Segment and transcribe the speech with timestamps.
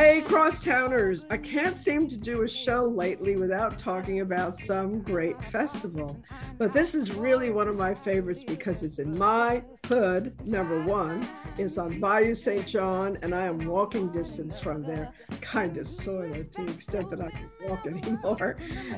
[0.00, 5.42] Hey, crosstowners, I can't seem to do a show lately without talking about some great
[5.42, 6.16] festival.
[6.58, 11.26] But this is really one of my favorites because it's in my hood, number one.
[11.56, 12.66] It's on Bayou St.
[12.66, 17.10] John, and I am walking distance from there, kind of, sort of, to the extent
[17.10, 18.56] that I can walk anymore.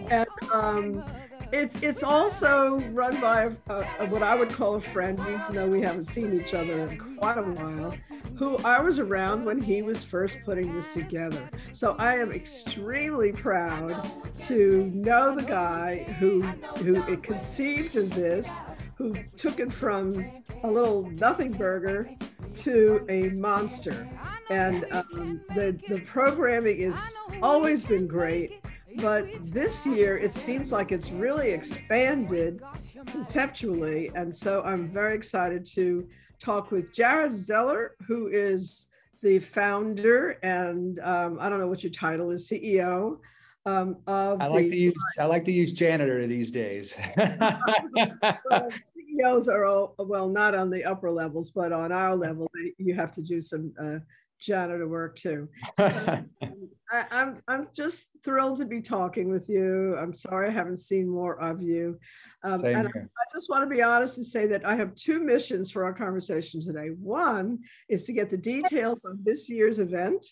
[0.09, 1.05] And um,
[1.53, 5.69] it's it's also run by a, a, what I would call a friend, even though
[5.69, 7.95] we haven't seen each other in quite a while,
[8.37, 11.51] who I was around when he was first putting this together.
[11.73, 14.11] So I am extremely proud
[14.43, 16.43] to know the guy who
[16.83, 17.03] who
[17.51, 18.49] conceived of this,
[18.95, 20.15] who took it from
[20.63, 22.09] a little nothing burger
[22.55, 24.09] to a monster.
[24.51, 28.63] And um, the the programming has always been great
[28.97, 32.61] but this year, it seems like it's really expanded
[33.07, 34.11] conceptually.
[34.17, 36.09] And so I'm very excited to
[36.41, 38.87] talk with Jared Zeller, who is
[39.23, 43.19] the founder and um, I don't know what your title is, CEO.
[43.67, 46.97] Um, of I like the, to use I like to use janitor these days.
[47.17, 52.95] well, CEOs are all, well not on the upper levels, but on our level, you
[52.95, 53.99] have to do some uh,
[54.41, 55.47] janitor work too.
[55.77, 56.25] So,
[56.91, 59.95] I, I'm I'm just thrilled to be talking with you.
[59.99, 61.99] I'm sorry I haven't seen more of you.
[62.43, 65.21] Um, and I, I just want to be honest and say that I have two
[65.21, 66.89] missions for our conversation today.
[66.99, 67.59] One
[67.91, 70.25] is to get the details of this year's event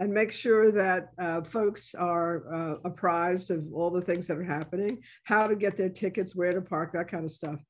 [0.00, 4.42] and make sure that uh, folks are uh, apprised of all the things that are
[4.42, 7.60] happening, how to get their tickets, where to park, that kind of stuff.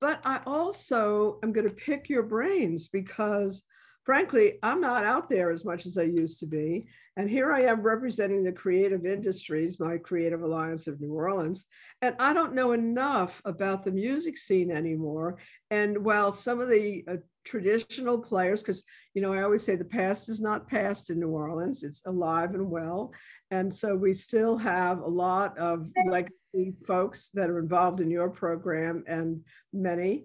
[0.00, 3.64] But I also am going to pick your brains because
[4.04, 6.86] frankly, I'm not out there as much as I used to be.
[7.20, 11.66] And here I am representing the creative industries, my Creative Alliance of New Orleans.
[12.00, 15.36] And I don't know enough about the music scene anymore.
[15.70, 19.84] And while some of the uh, traditional players, because, you know, I always say the
[19.84, 23.12] past is not past in New Orleans, it's alive and well.
[23.50, 28.30] And so we still have a lot of legacy folks that are involved in your
[28.30, 29.44] program and
[29.74, 30.24] many.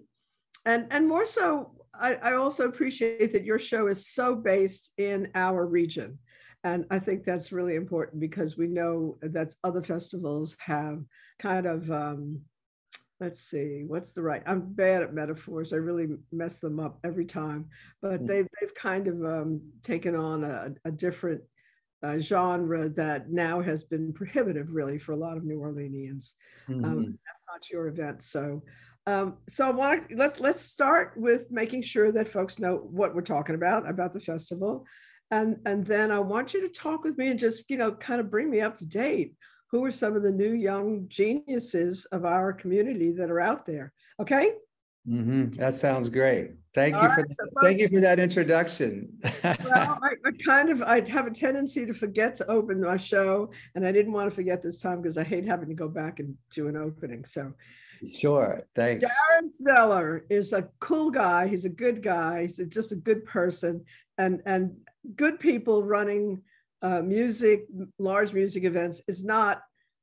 [0.64, 5.30] And, and more so, I, I also appreciate that your show is so based in
[5.34, 6.20] our region.
[6.64, 11.02] And I think that's really important because we know that other festivals have
[11.38, 12.40] kind of, um,
[13.20, 14.42] let's see, what's the right?
[14.46, 15.72] I'm bad at metaphors.
[15.72, 17.66] I really mess them up every time.
[18.02, 18.26] But mm.
[18.26, 21.42] they've, they've kind of um, taken on a, a different
[22.02, 26.34] uh, genre that now has been prohibitive, really, for a lot of New Orleanians.
[26.68, 26.84] Um, mm-hmm.
[26.84, 28.22] Um, that's not your event.
[28.22, 28.62] So
[29.06, 33.14] um, so I want to let's let's start with making sure that folks know what
[33.14, 34.84] we're talking about about the festival,
[35.30, 38.20] and and then I want you to talk with me and just you know kind
[38.20, 39.34] of bring me up to date.
[39.72, 43.92] Who are some of the new young geniuses of our community that are out there?
[44.20, 44.52] Okay.
[45.08, 45.52] Mm-hmm.
[45.52, 46.52] That sounds great.
[46.74, 49.08] Thank All you for so thank you for that introduction.
[49.44, 49.56] well,
[50.02, 53.86] I, I, kind of I have a tendency to forget to open my show, and
[53.86, 56.36] I didn't want to forget this time because I hate having to go back and
[56.52, 57.24] do an opening.
[57.24, 57.52] So
[58.04, 58.62] Sure.
[58.74, 59.04] Thanks.
[59.04, 61.46] Darren Zeller is a cool guy.
[61.46, 62.42] He's a good guy.
[62.42, 63.84] He's just a good person
[64.18, 64.76] and, and
[65.14, 66.42] good people running
[66.82, 67.66] uh, music,
[67.98, 69.62] large music events is not,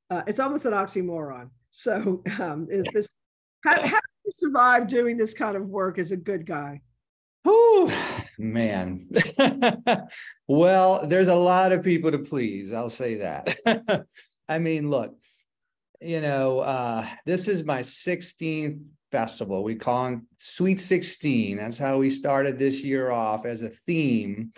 [0.10, 1.50] uh, it's almost an oxymoron.
[1.70, 3.10] So um, is this,
[3.64, 6.82] how, how do you survive doing this kind of work as a good guy?
[7.46, 7.92] Oh
[8.38, 9.10] man.
[10.48, 12.72] well, there's a lot of people to please.
[12.72, 13.56] I'll say that.
[14.50, 15.18] I mean, look,
[16.02, 18.82] you know, uh, this is my 16th
[19.12, 19.64] festival.
[19.64, 21.58] We call it Sweet 16.
[21.58, 24.52] That's how we started this year off as a theme.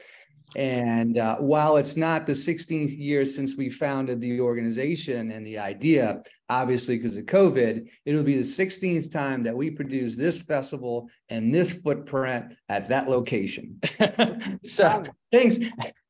[0.55, 5.59] And uh, while it's not the 16th year since we founded the organization and the
[5.59, 11.09] idea, obviously because of COVID, it'll be the 16th time that we produce this festival
[11.29, 13.79] and this footprint at that location.
[14.65, 15.59] so things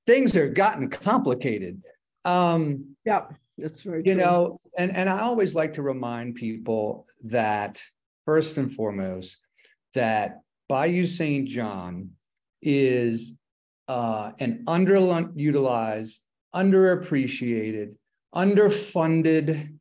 [0.06, 1.82] things have gotten complicated.
[2.24, 3.26] Um, yeah.
[3.58, 4.16] That's very you true.
[4.16, 7.82] know, and and I always like to remind people that
[8.26, 9.38] first and foremost
[9.94, 11.48] that Bayou St.
[11.48, 12.10] John
[12.62, 13.34] is
[13.88, 16.20] uh, an underutilized,
[16.54, 17.96] underappreciated,
[18.34, 19.78] underfunded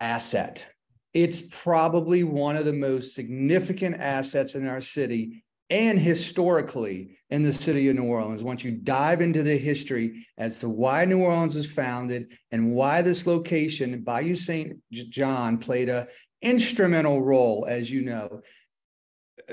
[0.00, 0.66] asset.
[1.14, 7.52] It's probably one of the most significant assets in our city and historically in the
[7.52, 8.42] city of New Orleans.
[8.42, 13.00] Once you dive into the history as to why New Orleans was founded and why
[13.00, 14.76] this location, Bayou St.
[14.90, 16.08] John, played a
[16.42, 18.42] instrumental role, as you know,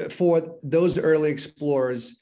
[0.09, 2.18] for those early explorers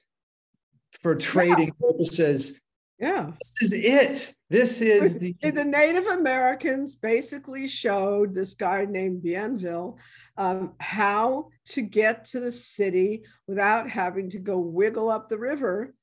[0.94, 1.92] for trading yeah.
[1.92, 2.60] purposes.
[3.00, 3.32] Yeah.
[3.40, 4.34] This is it.
[4.50, 9.98] This is the the Native Americans basically showed this guy named Bienville
[10.38, 15.94] um, how to get to the city without having to go wiggle up the river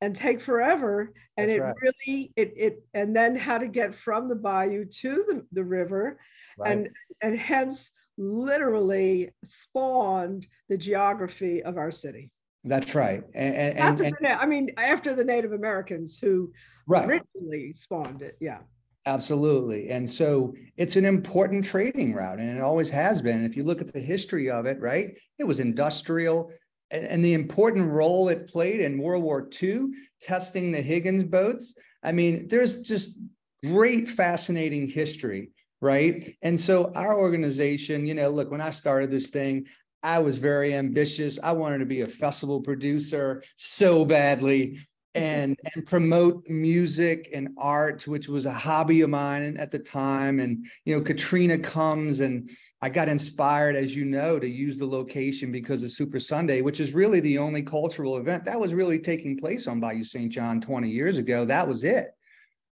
[0.00, 1.12] and take forever.
[1.36, 1.74] And That's it right.
[1.82, 6.18] really it it and then how to get from the bayou to the, the river
[6.56, 6.72] Right.
[6.72, 6.90] and
[7.20, 12.30] and hence literally spawned the geography of our city.
[12.64, 13.22] That's right.
[13.34, 16.52] And, After and- the, I mean, after the Native Americans who
[16.86, 17.08] right.
[17.08, 18.36] originally spawned it.
[18.40, 18.58] Yeah.
[19.06, 19.88] Absolutely.
[19.88, 23.42] And so it's an important trading route, and it always has been.
[23.44, 26.50] If you look at the history of it, right, it was industrial
[26.90, 29.86] and, and the important role it played in World War II,
[30.20, 31.74] testing the Higgins boats.
[32.02, 33.18] I mean, there's just
[33.64, 35.50] great, fascinating history,
[35.80, 36.36] right?
[36.42, 39.66] And so our organization, you know, look, when I started this thing,
[40.02, 41.38] I was very ambitious.
[41.42, 44.78] I wanted to be a festival producer so badly
[45.14, 50.38] and and promote music and art which was a hobby of mine at the time.
[50.38, 52.50] And you know katrina comes and
[52.82, 56.78] i got inspired as you know to use the location because of super sunday which
[56.78, 60.60] is really the only cultural event that was really taking place on bayou st john
[60.60, 61.44] 20 years ago.
[61.44, 62.10] That was it.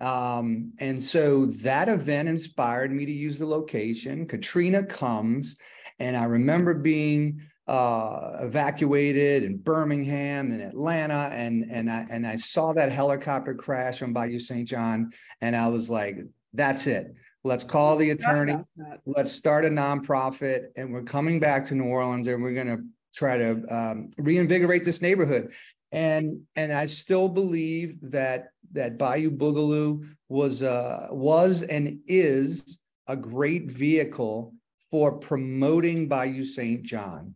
[0.02, 4.28] Um, and so that event inspired me to use the location.
[4.28, 5.56] Katrina comes
[6.00, 12.36] and i remember being uh, evacuated in Birmingham and Atlanta, and and I and I
[12.36, 14.68] saw that helicopter crash on Bayou St.
[14.68, 15.12] John,
[15.42, 16.20] and I was like,
[16.54, 17.14] "That's it.
[17.46, 18.58] Let's call the attorney.
[19.06, 22.84] Let's start a nonprofit, and we're coming back to New Orleans, and we're going to
[23.16, 25.54] try to um, reinvigorate this neighborhood."
[25.94, 33.16] And and I still believe that that Bayou Boogaloo was uh, was and is a
[33.16, 34.54] great vehicle
[34.94, 36.84] for promoting Bayou St.
[36.84, 37.34] John.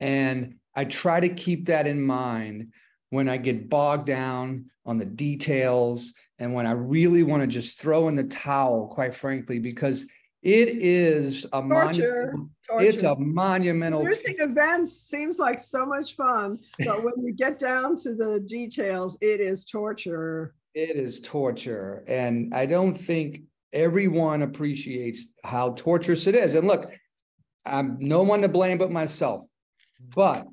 [0.00, 2.74] And I try to keep that in mind
[3.08, 7.80] when I get bogged down on the details and when I really want to just
[7.80, 10.04] throw in the towel, quite frankly, because
[10.42, 14.02] it is a monumental, it's a monumental.
[14.02, 19.16] Producing events seems like so much fun, but when you get down to the details,
[19.22, 20.54] it is torture.
[20.74, 22.04] It is torture.
[22.06, 26.54] And I don't think everyone appreciates how torturous it is.
[26.54, 26.90] And look,
[27.64, 29.44] I'm no one to blame but myself.
[30.14, 30.46] But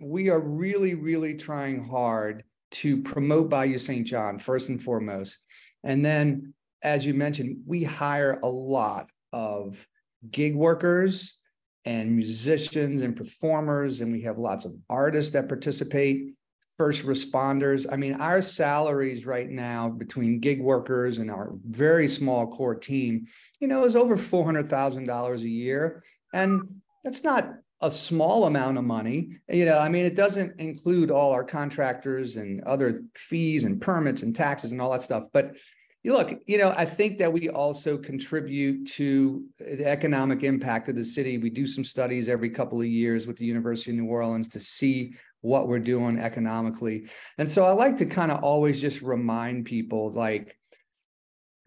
[0.00, 4.06] we are really, really trying hard to promote Bayou St.
[4.06, 5.38] John first and foremost.
[5.84, 9.86] And then, as you mentioned, we hire a lot of
[10.30, 11.36] gig workers
[11.84, 16.34] and musicians and performers, and we have lots of artists that participate,
[16.82, 17.86] first responders.
[17.92, 23.28] I mean, our salaries right now between gig workers and our very small core team,
[23.60, 26.02] you know, is over $400,000 a year.
[26.34, 29.28] And that's not a small amount of money.
[29.48, 34.22] You know, I mean, it doesn't include all our contractors and other fees and permits
[34.22, 35.26] and taxes and all that stuff.
[35.32, 35.54] But
[36.02, 40.96] you look, you know, I think that we also contribute to the economic impact of
[40.96, 41.38] the city.
[41.38, 44.58] We do some studies every couple of years with the University of New Orleans to
[44.58, 47.08] see what we're doing economically.
[47.38, 50.56] And so I like to kind of always just remind people like,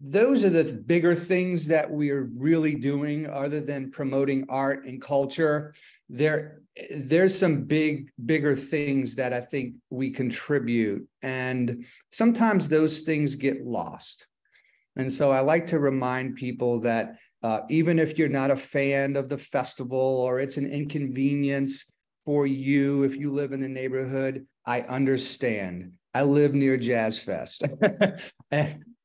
[0.00, 5.00] those are the bigger things that we are really doing other than promoting art and
[5.00, 5.72] culture
[6.08, 13.34] there there's some big bigger things that i think we contribute and sometimes those things
[13.34, 14.26] get lost
[14.96, 19.14] and so i like to remind people that uh, even if you're not a fan
[19.16, 21.84] of the festival or it's an inconvenience
[22.26, 24.46] for you if you live in the neighborhood.
[24.66, 25.92] I understand.
[26.12, 27.62] I live near jazz fest.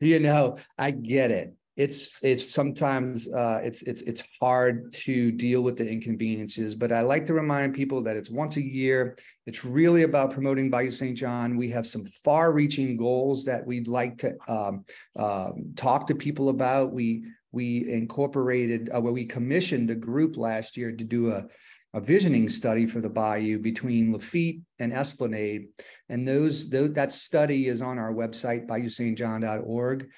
[0.01, 1.53] You know i get it.
[1.77, 7.01] It's it's sometimes uh, it's it's it's hard to deal with the inconveniences but i
[7.01, 9.15] like to remind people that it's once a year.
[9.45, 11.55] It's really about promoting bayou st john.
[11.55, 14.85] We have some far reaching goals that we'd like to um,
[15.15, 16.91] um, talk to people about.
[16.91, 21.45] We we incorporated uh, well we commissioned a group last year to do a
[21.93, 25.67] a visioning study for the bayou between Lafitte and Esplanade.
[26.09, 30.09] And those, those that study is on our website, bayou-st-john.org.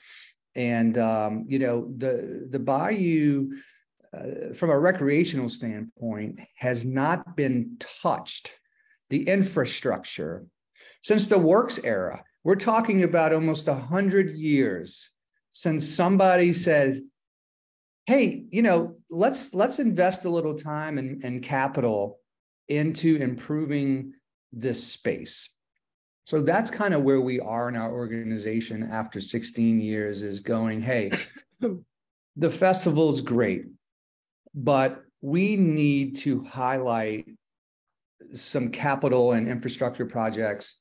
[0.55, 3.53] And um, you know, the the bayou
[4.15, 8.51] uh, from a recreational standpoint has not been touched.
[9.09, 10.45] The infrastructure
[11.03, 12.23] since the works era.
[12.43, 15.09] We're talking about almost a hundred years
[15.51, 17.01] since somebody said,
[18.05, 22.19] hey you know let's let's invest a little time and, and capital
[22.67, 24.13] into improving
[24.51, 25.49] this space.
[26.25, 30.81] So that's kind of where we are in our organization after 16 years is going
[30.81, 31.11] hey
[32.37, 33.65] the festival's great
[34.55, 37.27] but we need to highlight
[38.33, 40.79] some capital and infrastructure projects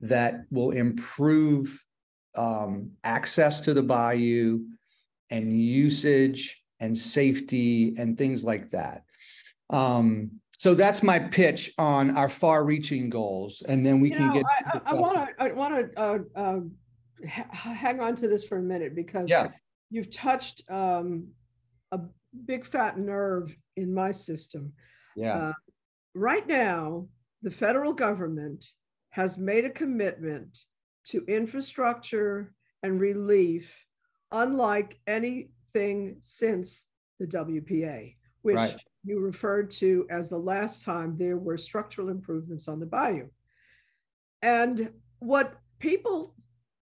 [0.00, 1.84] that will improve
[2.34, 4.60] um, access to the bayou
[5.30, 9.04] and usage and safety and things like that.
[9.70, 14.34] Um, So that's my pitch on our far-reaching goals, and then we You can know,
[14.34, 14.44] get.
[14.44, 16.60] I, to I- I want to, I want to, uh, uh,
[17.26, 19.48] ha- hang on to this for a minute because Yeah.
[19.90, 21.28] you've touched, um,
[21.92, 22.00] a
[22.44, 24.72] big fat nerve in my system.
[25.16, 25.52] Yeah, uh,
[26.14, 27.08] Right now,
[27.40, 28.66] the federal government
[29.10, 30.58] has made a commitment
[31.06, 33.72] to infrastructure and relief
[34.30, 35.00] unlike
[35.74, 36.86] anything since
[37.18, 38.76] the WPA, which Right.
[39.04, 43.28] you referred to as the last time there were structural improvements on the bayou.
[44.42, 46.34] And what people,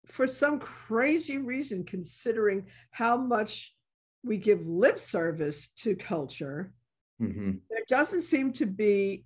[0.06, 3.76] for some crazy reason, considering how much
[4.24, 6.74] we give lip service to culture,
[7.20, 7.62] Mhm.
[7.70, 9.26] there doesn't seem to be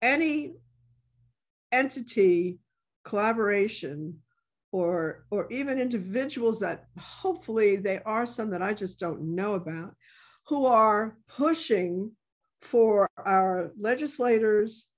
[0.00, 0.56] any
[1.72, 2.58] entity
[3.04, 4.22] collaboration
[4.74, 9.94] or or even individuals that hopefully they are some that I just don't know about
[10.48, 12.10] who are pushing
[12.60, 14.88] for our legislators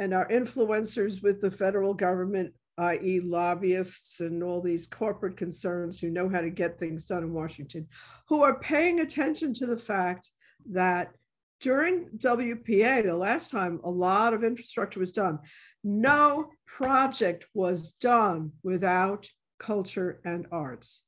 [0.00, 3.20] and our influencers with the federal government i.e.
[3.20, 7.86] lobbyists and all these corporate concerns who know how to get things done in Washington
[8.28, 10.28] who are paying attention to the fact
[10.68, 11.12] that
[11.60, 15.38] during WPA, the last time a lot of infrastructure was done,
[15.84, 21.02] no project was done without culture and arts.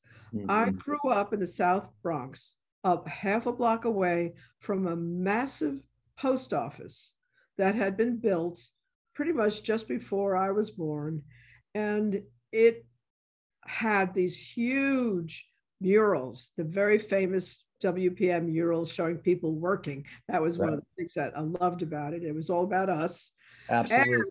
[0.48, 0.78] I Mhm.
[0.78, 5.80] grew up in the South Bronx, up half a block away from a massive
[6.16, 7.14] post office
[7.56, 8.60] that had been built
[9.14, 11.22] pretty much just before I was born.
[11.74, 12.84] And it
[13.64, 15.48] had these huge
[15.80, 20.04] murals, the very famous WPM murals showing people working.
[20.28, 22.22] That was one of the things that I loved about it.
[22.22, 23.32] It was all about us
[23.68, 24.26] Absolutely.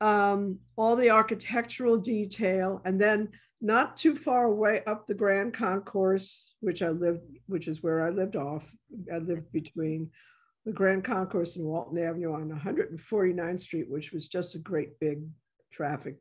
[0.00, 6.52] um, all the architectural detail, and then not too far away up the Grand Concourse,
[6.60, 8.70] which I lived, which is where I lived off.
[9.12, 10.10] I lived between
[10.64, 15.22] the Grand Concourse and Walton Avenue on 149th Street, which was just a great big
[15.72, 16.16] traffic,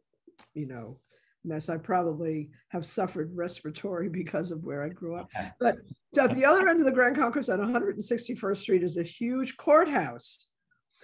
[0.53, 0.99] you know,
[1.45, 1.69] mess.
[1.69, 5.29] I probably have suffered respiratory because of where I grew up.
[5.59, 5.77] But
[6.17, 10.47] at the other end of the Grand Concourse on 161st Street is a huge courthouse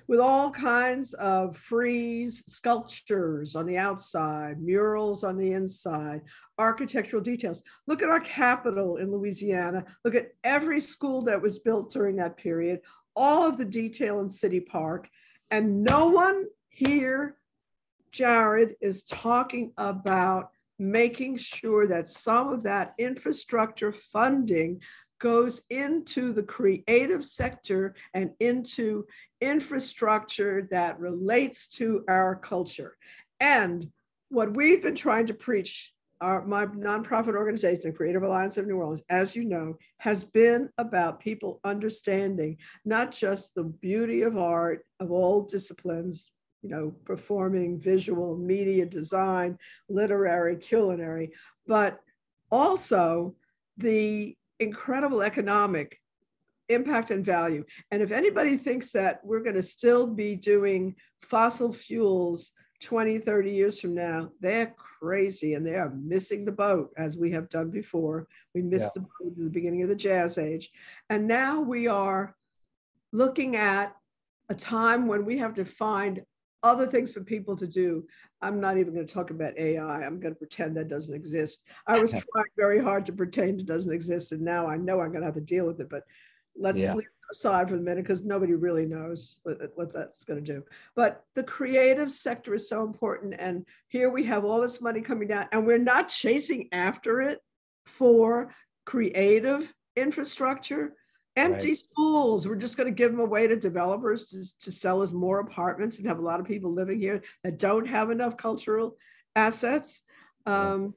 [0.07, 6.21] with all kinds of frieze sculptures on the outside, murals on the inside,
[6.57, 7.61] architectural details.
[7.87, 9.85] Look at our capital in Louisiana.
[10.03, 12.81] Look at every school that was built during that period,
[13.15, 15.07] all of the detail in City Park.
[15.49, 17.37] And no one here,
[18.11, 24.81] Jared, is talking about making sure that some of that infrastructure funding
[25.19, 29.05] goes into the creative sector and into
[29.39, 32.97] infrastructure that relates to our culture.
[33.39, 33.91] And
[34.29, 39.03] what we've been trying to preach, our, my nonprofit organization, Creative Alliance of New Orleans,
[39.09, 45.11] as you know, has been about people understanding not just the beauty of art of
[45.11, 49.57] all disciplines, you know, performing, visual, media design,
[49.89, 51.31] literary, culinary,
[51.67, 51.99] but
[52.51, 53.35] also
[53.77, 55.99] the incredible economic
[56.69, 57.65] impact and value.
[57.89, 62.51] And if anybody thinks that we're going to still be doing fossil fuels
[62.81, 67.31] 20, 30 years from now, they're crazy and they are missing the boat as we
[67.31, 68.27] have done before.
[68.55, 70.69] We missed the boat at the beginning of the jazz age.
[71.09, 72.35] And now we are
[73.11, 73.95] looking at
[74.49, 76.23] a time when we have to find
[76.63, 78.05] other things for people to do.
[78.41, 80.03] I'm not even going to talk about AI.
[80.03, 81.63] I'm going to pretend that doesn't exist.
[81.87, 85.09] I was trying very hard to pretend it doesn't exist, and now I know I'm
[85.09, 85.89] going to have to deal with it.
[85.89, 86.03] But
[86.55, 86.93] let's Yeah.
[86.93, 90.53] leave it aside for the minute because nobody really knows what, what that's going to
[90.53, 90.63] do.
[90.95, 95.27] But the creative sector is so important, and here we have all this money coming
[95.27, 97.39] down, and we're not chasing after it
[97.85, 98.53] for
[98.85, 100.93] creative infrastructure.
[101.37, 101.77] Empty Right.
[101.77, 105.39] schools, we're just going to give them away to developers to, to sell us more
[105.39, 108.97] apartments and have a lot of people living here that don't have enough cultural
[109.35, 110.01] assets.
[110.45, 110.93] Um,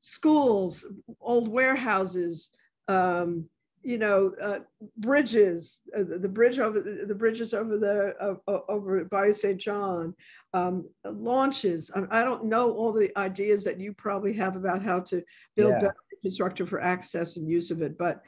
[0.00, 0.86] schools,
[1.20, 2.50] old warehouses,
[2.86, 3.48] um,
[3.82, 4.60] you know, uh,
[4.96, 9.60] bridges, uh, the, the bridge over the, the bridges over the uh, over Bayou St.
[9.60, 10.14] John,
[10.54, 11.90] um, launches.
[11.92, 15.24] I, I don't know all the ideas that you probably have about how to
[15.56, 15.80] build Yeah.
[15.80, 18.22] better infrastructure for access and use of it, but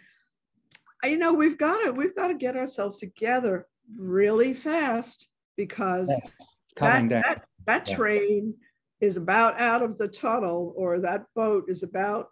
[1.04, 3.66] you know, we've got to we've got to get ourselves together
[3.98, 6.32] really fast because Yes,
[6.76, 7.96] that, that, that Yeah.
[7.96, 8.54] train
[9.00, 12.28] is about out of the tunnel or that boat is about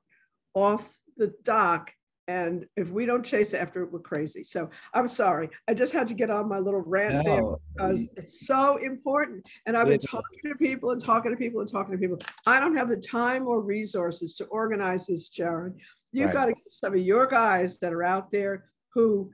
[0.55, 1.93] off the dock.
[2.29, 4.45] And if we don't chase after it, we're crazy.
[4.45, 5.50] So I'm sorry.
[5.69, 7.43] I just had to get on my little rant there
[7.75, 9.45] because it's so important.
[9.67, 12.19] And I've been talking to people and talking to people and talking to people.
[12.47, 15.75] I don't have the time or resources to organize this, Jared.
[16.12, 16.35] You've Right.
[16.35, 19.31] got to get some of your guys that are out there who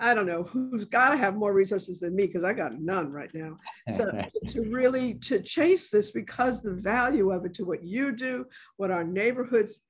[0.00, 3.12] I don't know who's got to have more resources than me because I got none
[3.12, 3.56] right now.
[3.94, 4.10] So
[4.48, 8.46] to really to chase this because the value of it to what you do,
[8.78, 9.80] what our neighborhoods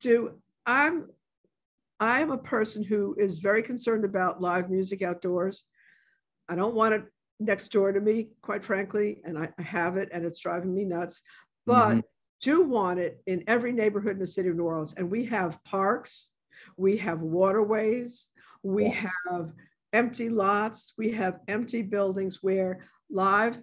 [0.00, 0.40] do.
[0.66, 1.06] I'm
[1.98, 5.64] I'm a person who is very concerned about live music outdoors.
[6.48, 7.04] I don't want it
[7.38, 11.22] next door to me, quite frankly, and I, have it and it's driving me nuts.
[11.66, 12.00] But mm-hmm.
[12.40, 14.94] Do want it in every neighborhood in the city of New Orleans.
[14.96, 16.30] And we have parks,
[16.76, 18.28] we have waterways,
[18.62, 19.08] we yeah.
[19.28, 19.52] have
[19.92, 22.80] empty lots, we have empty buildings where
[23.10, 23.58] live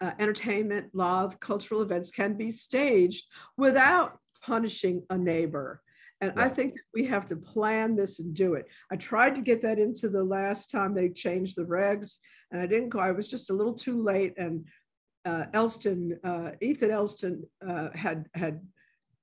[0.00, 3.24] uh, entertainment, live cultural events can be staged
[3.56, 5.82] without punishing a neighbor.
[6.20, 6.44] And yeah.
[6.44, 8.66] I think we have to plan this and do it.
[8.90, 12.16] I tried to get that into the last time they changed the regs,
[12.50, 12.98] and I didn't go.
[12.98, 14.34] I was just a little too late.
[14.36, 14.66] And
[15.24, 18.60] uh, Ellestad, uh, Ethan Ellestad, uh, had had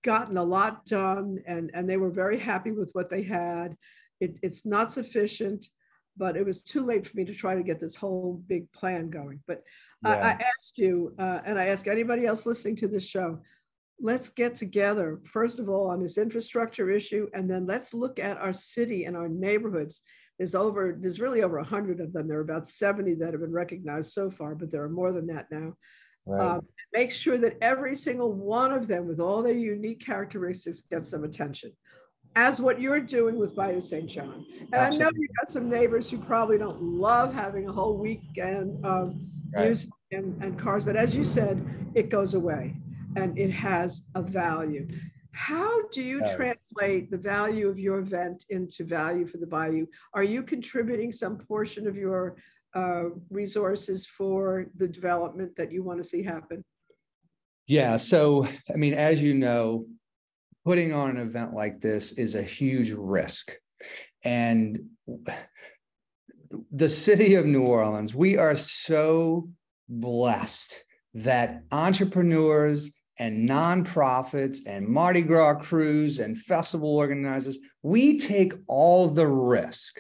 [0.04, 3.76] gotten a lot done, and and they were very happy with what they had.
[4.20, 5.68] It, it's not sufficient,
[6.18, 9.10] but it was too late for me to try to get this whole big plan
[9.10, 9.42] going.
[9.48, 9.64] But
[10.04, 10.12] yeah.
[10.12, 13.40] I, I, asked you, uh, and I ask anybody else listening to this show,
[14.00, 18.38] let's get together, first of all, on this infrastructure issue, and then let's look at
[18.38, 20.02] our city and our neighborhoods.
[20.38, 22.28] There's over, there's really over 100 of them.
[22.28, 25.28] There are about 70 that have been recognized so far, but there are more than
[25.28, 25.74] that now.
[26.26, 26.42] Right.
[26.42, 26.62] Um,
[26.94, 31.24] make sure that every single one of them, with all their unique characteristics, gets some
[31.24, 31.72] attention,
[32.36, 34.10] as what you're doing with Bayou St.
[34.10, 34.46] John.
[34.60, 35.06] And Absolutely.
[35.06, 39.16] I know you've got some neighbors who probably don't love having a whole weekend of
[39.54, 39.68] right.
[39.68, 42.76] music and, and cars, but as you said, it goes away
[43.16, 44.88] and it has a value.
[45.36, 46.36] How do you yes.
[46.36, 49.86] translate the value of your event into value for the Bayou?
[50.14, 52.38] Are you contributing some portion of your
[52.74, 56.64] uh, resources for the development that you want to see happen?
[57.68, 57.98] Yeah.
[57.98, 59.86] So, I mean, as you know,
[60.64, 63.54] putting on an event like this is a huge risk.
[64.24, 64.86] And
[66.72, 69.50] the city of New Orleans, we are so
[69.90, 70.82] blessed
[71.14, 79.28] that entrepreneurs and nonprofits and Mardi Gras crews and festival organizers, we take all the
[79.28, 80.00] risk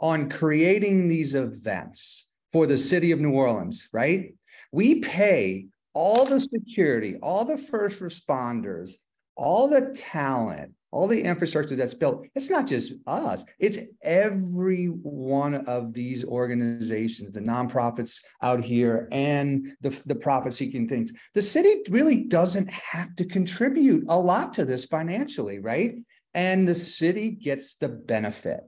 [0.00, 4.34] on creating these events for the city of New Orleans, right?
[4.72, 8.94] We pay all the security, all the first responders,
[9.36, 15.54] all the talent, all the infrastructure that's built, it's not just us, it's every one
[15.66, 21.12] of these organizations, the nonprofits out here and the, the profit seeking things.
[21.34, 25.96] The city really doesn't have to contribute a lot to this financially, right?
[26.32, 28.60] And the city gets the benefit.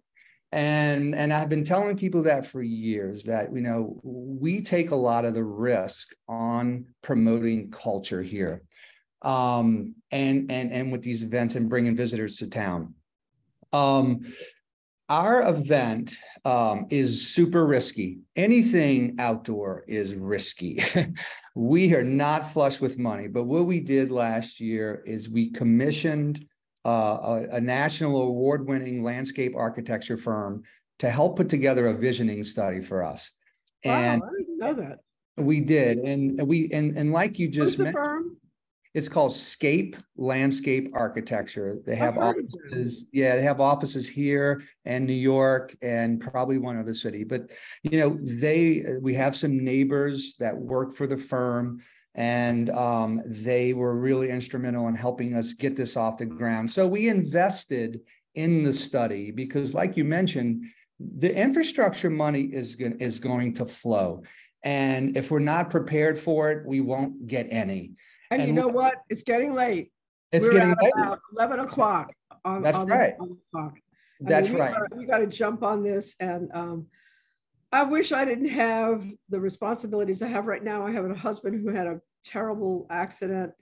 [0.53, 4.97] And, and I've been telling people that for years that, you know, we take a
[4.97, 8.65] lot of the risk on promoting culture here
[9.23, 12.95] um, and and and with these events and bringing visitors to town.
[13.73, 14.21] Um,
[15.09, 18.19] our event um, is super risky.
[18.37, 20.83] Anything outdoor is risky.
[21.55, 26.47] we are not flush with money, but what we did last year is we commissioned
[26.85, 30.63] uh, a, a national award-winning landscape architecture firm
[30.99, 33.33] to help put together a visioning study for us.
[33.85, 34.99] Wow, and I didn't know that.
[35.37, 38.37] We did, and we and and like you just mentioned?
[38.95, 41.77] It's called Scape Landscape Architecture.
[41.85, 46.95] They have offices, yeah, they have offices here and New York and probably one other
[46.95, 47.25] city.
[47.25, 47.51] But
[47.83, 51.81] you know, they we have some neighbors that work for the firm,
[52.15, 56.71] and um, they were really instrumental in helping us get this off the ground.
[56.71, 58.01] So we invested
[58.35, 60.65] in the study because, like you mentioned,
[60.99, 64.23] the infrastructure money is going is going to flow.
[64.65, 67.93] And if we're not prepared for it, we won't get any.
[68.31, 68.97] And, and you know what?
[69.09, 69.91] It's getting late.
[70.33, 70.93] It's We're getting late.
[70.97, 72.13] About 11 o'clock.
[72.45, 73.15] On, That's on right.
[74.21, 74.77] That's mean, right.
[74.97, 76.15] We got to jump on this.
[76.21, 76.87] And um,
[77.73, 80.87] I wish I didn't have the responsibilities I have right now.
[80.87, 83.53] I have a husband who had a terrible accident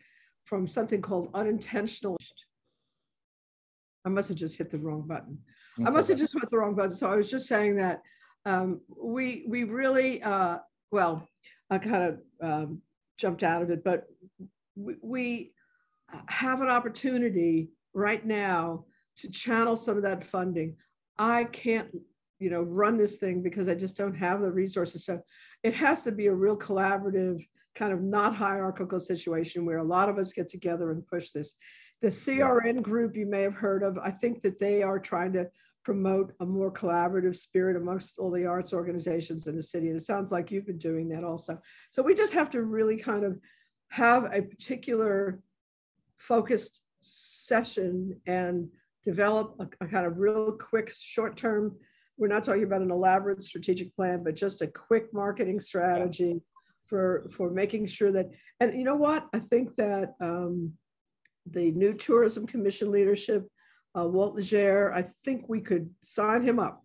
[0.45, 2.17] from something called unintentional.
[4.05, 5.39] I must have just hit the wrong button.
[5.77, 6.93] That's I must have just hit the wrong button.
[6.93, 8.03] So I was just saying that
[8.45, 10.59] um, we we really uh,
[10.93, 11.29] well,
[11.69, 12.83] I kind of um,
[13.19, 14.07] jumped out of it, but
[14.77, 15.53] we,
[16.13, 18.85] uh, have an opportunity right now
[19.17, 20.77] to channel some of that funding.
[21.19, 21.89] I can't,
[22.39, 25.05] you know, run this thing because I just don't have the resources.
[25.05, 25.21] So
[25.63, 30.09] it has to be a real collaborative, kind of not hierarchical situation where a lot
[30.09, 31.55] of us get together and push this.
[32.03, 35.49] The CRN group you may have heard of, I think that they are trying to
[35.83, 39.87] promote a more collaborative spirit amongst all the arts organizations in the city.
[39.87, 41.59] And it sounds like you've been doing that also.
[41.91, 43.39] So we just have to really kind of
[43.89, 45.41] have a particular
[46.17, 48.69] focused session and
[49.05, 51.77] develop a, a kind of real quick short-term
[52.19, 56.41] we're not talking about an elaborate strategic plan, but just a quick marketing strategy
[56.87, 58.31] for for making sure that.
[58.61, 59.27] And you know what?
[59.35, 60.73] I think that um,
[61.51, 63.47] the new tourism commission leadership,
[63.99, 66.83] uh, Walt Leger, I think we could sign him up.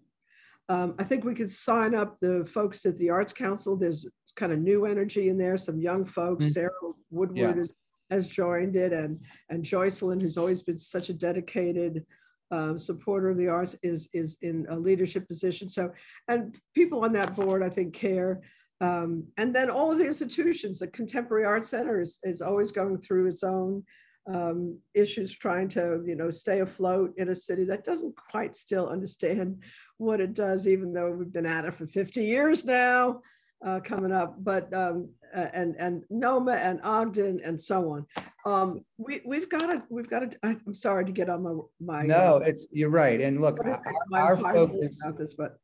[0.72, 3.76] Um, I think we could sign up the folks at the Arts Council.
[3.76, 4.08] There's
[4.38, 6.46] kind of new energy in there, some young folks.
[6.46, 6.54] Mm-hmm.
[6.54, 6.72] Sarah
[7.10, 7.62] Woodward yeah.
[7.62, 7.76] is,
[8.10, 12.06] has joined it, and and Joycelyn, who's always been such a dedicated
[12.52, 15.68] um, supporter of the arts, is is in a leadership position.
[15.68, 15.92] So,
[16.30, 18.40] and people on that board, I think, care.
[18.80, 22.98] Um, and then all of the institutions, the Contemporary Art Center is, is always going
[22.98, 23.84] through its own
[24.28, 28.88] um, issues, trying to you know stay afloat in a city that doesn't quite still
[28.90, 29.62] understand
[29.98, 33.22] what it does, even though we've been at it for 50 years now
[33.66, 38.06] uh, coming up, but um, and and Noma and Ogden and so on.
[38.46, 40.38] Um, we we've got to we've got to.
[40.44, 42.04] I'm sorry to get on my my.
[42.04, 43.22] No, uh, it's you're right.
[43.22, 43.82] And look, our,
[44.14, 45.58] our focus about this, but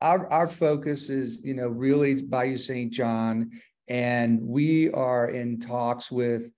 [0.00, 2.92] our our focus is you know really Bayou St.
[2.92, 3.52] John,
[3.88, 6.50] and we are in talks with.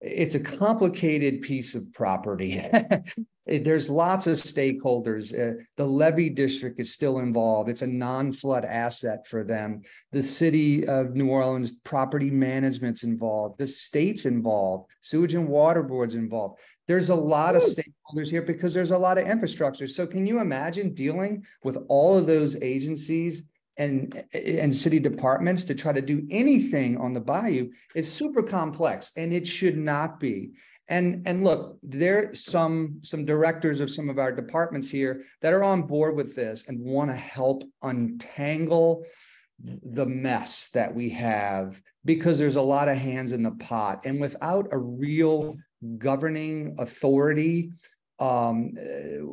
[0.00, 2.62] It's a complicated piece of property.
[3.46, 5.32] there's lots of stakeholders.
[5.32, 7.68] Uh, the levee district is still involved.
[7.68, 9.82] It's a non-flood asset for them.
[10.12, 13.58] The city of New Orleans property management's involved.
[13.58, 14.90] The state's involved.
[15.00, 16.60] Sewage and water boards involved.
[16.86, 19.86] There's a lot of stakeholders here because there's a lot of infrastructure.
[19.86, 23.44] So can you imagine dealing with all of those agencies
[23.78, 29.12] and and city departments to try to do anything on the bayou is super complex
[29.16, 30.50] and it should not be.
[30.88, 35.64] And and look, there some some directors of some of our departments here that are
[35.64, 39.04] on board with this and want to help untangle
[39.62, 44.00] the mess that we have because there's a lot of hands in the pot.
[44.04, 45.56] And without a real
[45.98, 47.72] governing authority
[48.18, 48.72] um,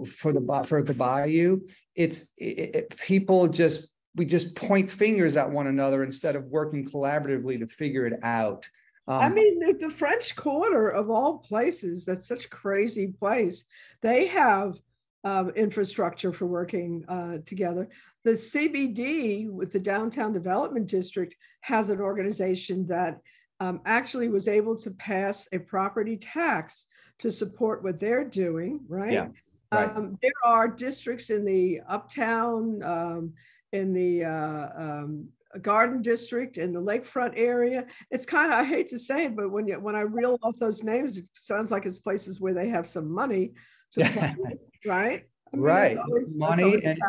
[0.05, 1.61] for the for the bayou
[1.95, 6.85] it's it, it, people just we just point fingers at one another instead of working
[6.85, 8.67] collaboratively to figure it out
[9.07, 13.65] um, I mean, the, the, French Quarter of all places, that's such a crazy place.
[14.01, 14.79] They have
[15.23, 17.89] um, infrastructure for working uh, together.
[18.23, 23.19] The CBD with the Downtown Development District has an organization that
[23.59, 26.87] um, actually was able to pass a property tax
[27.19, 29.13] to support what they're doing, right?
[29.13, 29.27] Yeah,
[29.71, 29.95] right.
[29.95, 33.33] Um, there are districts in the uptown, um,
[33.71, 35.27] in the uh, um,
[35.61, 37.85] garden district in the lakefront area.
[38.11, 40.57] It's kind of I hate to say it, but when you when I reel off
[40.59, 43.53] those names, it sounds like it's places where they have some money
[43.91, 44.03] to
[44.35, 45.25] play right?
[45.53, 45.97] I mean, right.
[45.97, 46.99] always, money and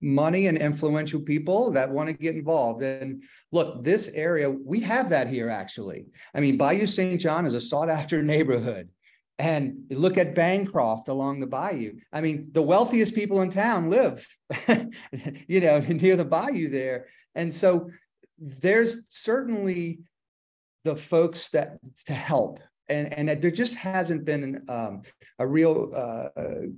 [0.00, 2.82] money and influential people that want to get involved.
[2.82, 6.06] And look this area we have that here actually.
[6.34, 8.88] I mean bayou st john is a sought after neighborhood
[9.42, 14.26] and look at bancroft along the bayou i mean the wealthiest people in town live
[15.48, 17.90] you know near the bayou there and so
[18.38, 20.00] there's certainly
[20.84, 22.60] the folks that to help.
[22.88, 25.02] And, and there just hasn't been um,
[25.38, 26.28] a real uh,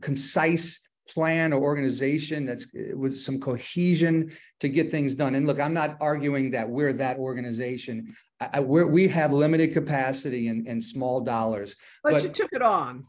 [0.00, 5.34] concise plan or organization that's with some cohesion to get things done.
[5.34, 8.14] And look, I'm not arguing that we're that organization.
[8.52, 11.76] I, we have limited capacity and, and small dollars.
[12.02, 13.06] But, but you took it on.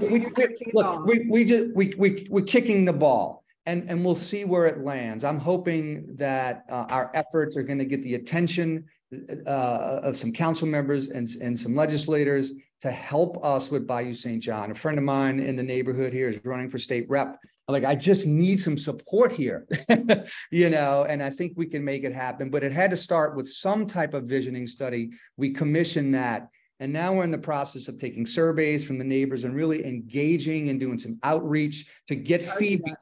[0.00, 0.26] We, we,
[0.74, 1.06] look, on.
[1.06, 4.84] we, we just we, we we're kicking the ball and and we'll see where it
[4.84, 5.24] lands.
[5.24, 8.84] I'm hoping that uh, our efforts are going to get the attention
[9.46, 14.42] uh, of some council members and, and some legislators to help us with Bayou St.
[14.42, 14.70] John.
[14.70, 17.38] A friend of mine in the neighborhood here is running for state rep.
[17.68, 19.66] like, I just need some support here,
[20.50, 22.50] you know, and I think we can make it happen.
[22.50, 25.10] But it had to start with some type of visioning study.
[25.36, 26.48] We commissioned that.
[26.80, 30.68] And now we're in the process of taking surveys from the neighbors and really engaging
[30.68, 32.98] and doing some outreach to get feedback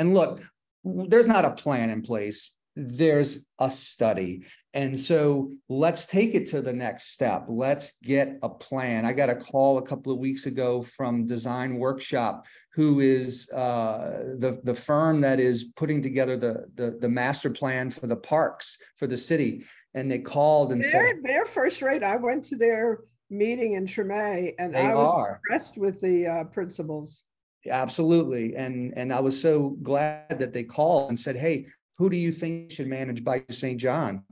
[0.00, 0.40] and look,
[0.82, 4.46] there's not a plan in place, there's a study.
[4.72, 7.44] And so let's take it to the next step.
[7.48, 9.04] Let's get a plan.
[9.04, 14.34] I got a call a couple of weeks ago from Design Workshop, who is uh,
[14.38, 18.78] the, the firm that is putting together the, the, the master plan for the parks
[18.96, 19.64] for the city.
[19.94, 22.04] And they called and they're, said, They're first rate.
[22.04, 25.40] I went to their meeting in Treme and I was are.
[25.44, 27.24] impressed with the uh, principals.
[27.68, 28.54] Absolutely.
[28.56, 31.66] And and I was so glad that they called and said, Hey,
[31.98, 33.78] who do you think should manage Bayou St.
[33.78, 34.22] John?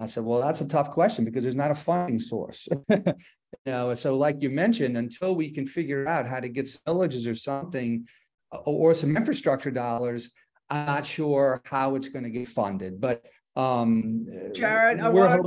[0.00, 2.68] I said, Well, that's a tough question because there's not a funding source.
[3.64, 6.80] you know, so like you mentioned, until we can figure out how to get some
[6.86, 8.06] millages or something
[8.50, 10.30] or some infrastructure dollars,
[10.70, 13.00] I'm not sure how it's going to get funded.
[13.00, 13.24] But
[13.56, 15.46] um Jared, I, want,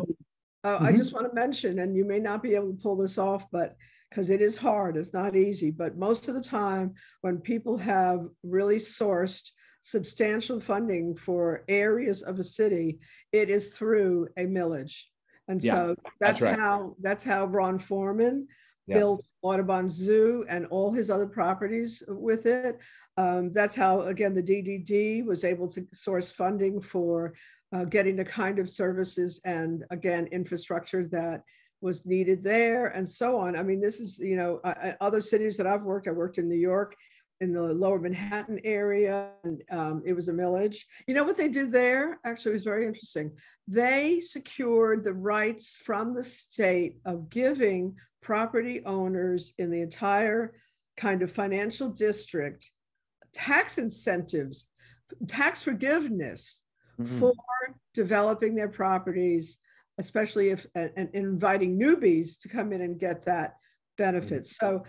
[0.63, 0.85] uh, mm-hmm.
[0.85, 3.45] I just want to mention, and you may not be able to pull this off,
[3.51, 3.75] but
[4.09, 5.71] because it is hard, it's not easy.
[5.71, 9.49] But most of the time, when people have really sourced
[9.81, 12.99] substantial funding for areas of a city,
[13.31, 15.03] it is through a millage.
[15.47, 16.55] And Yeah, so that's right.
[16.55, 18.47] how, that's how Ron Forman
[18.87, 18.99] Yeah.
[18.99, 22.79] built Audubon Zoo and all his other properties with it.
[23.17, 27.33] Um, that's how, again, the DDD was able to source funding for
[27.73, 31.43] uh, getting the kind of services and again, infrastructure that
[31.81, 33.55] was needed there and so on.
[33.55, 36.37] I mean, this is, you know, uh, uh, other cities that I've worked, I worked
[36.37, 36.95] in New York,
[37.41, 40.77] in the lower Manhattan area, and um, it was a millage.
[41.07, 42.19] You know what they did there?
[42.25, 43.31] Actually, it was very interesting.
[43.67, 50.55] They secured the rights from the state of giving property owners in the entire
[50.97, 52.69] kind of financial district
[53.33, 54.67] tax incentives,
[55.27, 56.63] tax forgiveness
[56.99, 57.19] Mhm.
[57.19, 57.33] for
[57.93, 59.59] developing their properties,
[59.99, 63.57] especially if and, and inviting newbies to come in and get that
[63.97, 64.47] benefit.
[64.47, 64.83] So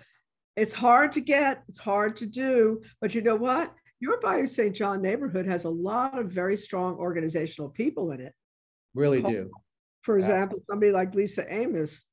[0.59, 3.73] it's hard to get, it's hard to do, but you know what?
[4.01, 4.75] Your Bayou St.
[4.75, 8.33] John neighborhood has a lot of very strong organizational people in it.
[8.95, 9.51] Really do.
[10.03, 10.25] For Yeah.
[10.25, 12.05] example, somebody like Lisa Amos,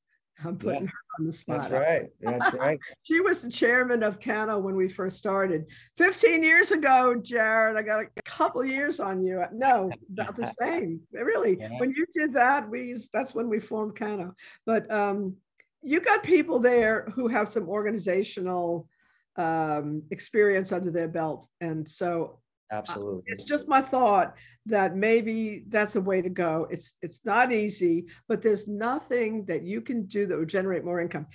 [0.44, 0.60] I'm Yeah.
[0.60, 1.70] putting her on the spot.
[1.70, 2.10] That's right.
[2.20, 2.80] That's right.
[3.04, 5.66] She was the chairman of Cano when we first started.
[5.98, 9.44] 15 years ago, Jared, I got a couple of years on you.
[9.54, 11.02] No, about the same.
[11.14, 11.70] Really, Yeah.
[11.80, 14.36] when you did that, we that's when we formed Cano.
[14.66, 15.38] But um,
[15.86, 18.90] you got people there who have some organizational
[19.38, 21.48] um, experience under their belt.
[21.62, 22.40] And so
[22.72, 23.22] Absolutely.
[23.28, 24.34] it's just my thought
[24.66, 26.68] that maybe that's a way to go.
[26.72, 31.00] It's it's not easy, but there's nothing that you can do that would generate more
[31.00, 31.28] income.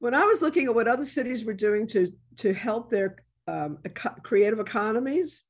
[0.00, 3.78] When I was looking at what other cities were doing to to help their um,
[4.24, 5.44] creative economies,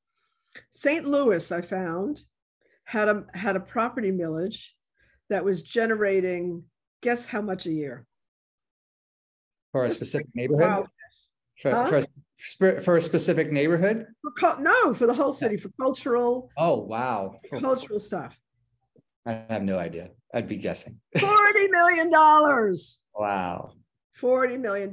[0.71, 1.07] St.
[1.07, 2.23] Louis, I found,
[2.85, 4.69] had a had a property millage
[5.31, 6.65] that was generating
[7.01, 8.07] guess how much a year?
[9.73, 10.67] For a specific neighborhood?
[10.69, 11.29] Wildness.
[11.61, 11.87] For, Huh?
[11.87, 12.03] for, a
[12.41, 14.07] sp- for a specific neighborhood?
[14.23, 17.35] For cul- no, for the whole city, for cultural Oh, wow.
[17.61, 18.39] cultural stuff.
[19.27, 20.11] I have no idea.
[20.33, 21.01] I'd be guessing.
[21.19, 23.01] Forty million dollars.
[23.15, 23.73] Wow.
[24.21, 24.93] $40 million.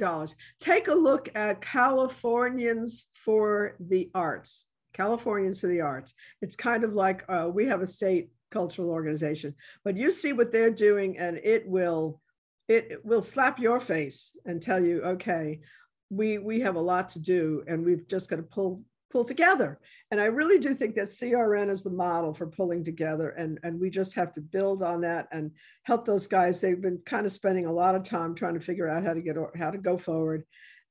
[0.60, 4.68] Take a look at Californians for the Arts.
[4.94, 6.14] Californians for the Arts.
[6.44, 10.52] It's kind of like uh, we have a state cultural organization, but you see what
[10.52, 12.22] they're doing and it will
[12.68, 15.62] it will slap your face and tell you, okay,
[16.10, 19.80] we we have a lot to do and we've just got to pull pull together.
[20.12, 23.80] And I really do think that CRN is the model for pulling together and and
[23.80, 25.52] we just have to build on that and
[25.84, 26.60] help those guys.
[26.60, 29.22] They've been kind of spending a lot of time trying to figure out how to
[29.22, 30.44] get how to go forward.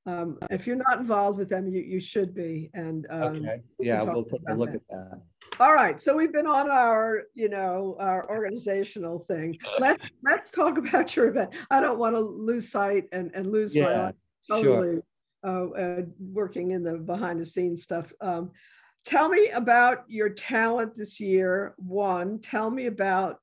[0.07, 2.71] Um, if you're not involved with them, you, you should be.
[2.75, 3.63] And um, Okay.
[3.79, 4.77] we Yeah, we'll take a look that.
[4.77, 5.23] at that.
[5.61, 9.59] all right, so we've been on our, you know, our organizational thing.
[9.79, 11.55] Let's let's talk about your event.
[11.71, 14.11] I don't want to lose sight and and lose my Yeah,
[14.47, 14.63] sure.
[14.63, 15.03] totally
[15.45, 18.13] uh, uh, working in the behind the scenes stuff.
[18.21, 18.51] Um,
[19.05, 21.75] tell me about your talent this year.
[21.79, 23.39] One, tell me about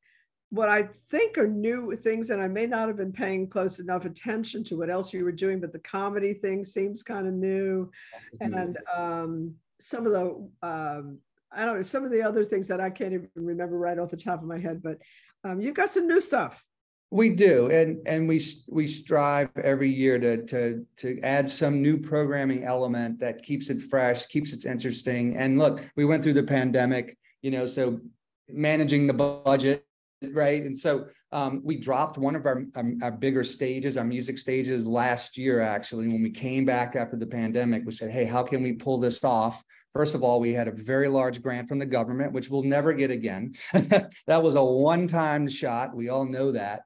[0.51, 4.03] what I think are new things, and I may not have been paying close enough
[4.03, 7.89] attention to what else you were doing, but the comedy thing seems kind of new
[8.41, 11.19] and um, some of the um,
[11.53, 14.11] I don't know some of the other things that I can't even remember right off
[14.11, 14.97] the top of my head, but
[15.45, 16.63] um, you've got some new stuff.
[17.11, 21.97] We do, and and we we strive every year to to to add some new
[21.97, 25.37] programming element that keeps it fresh, keeps it interesting.
[25.37, 27.99] And look, we went through the pandemic, you know, so
[28.47, 29.85] managing the budget,
[30.29, 30.63] right?
[30.63, 34.86] And so um, we dropped one of our um, our bigger stages, our music stages
[34.86, 35.62] last year.
[35.62, 38.97] Actually, when we came back after the pandemic, we said, hey, how can we pull
[38.97, 39.63] this off?
[39.93, 42.93] First of all, we had a very large grant from the government, which we'll never
[42.93, 43.53] get again.
[43.73, 45.93] that was a one-time shot.
[45.93, 46.84] We all know that.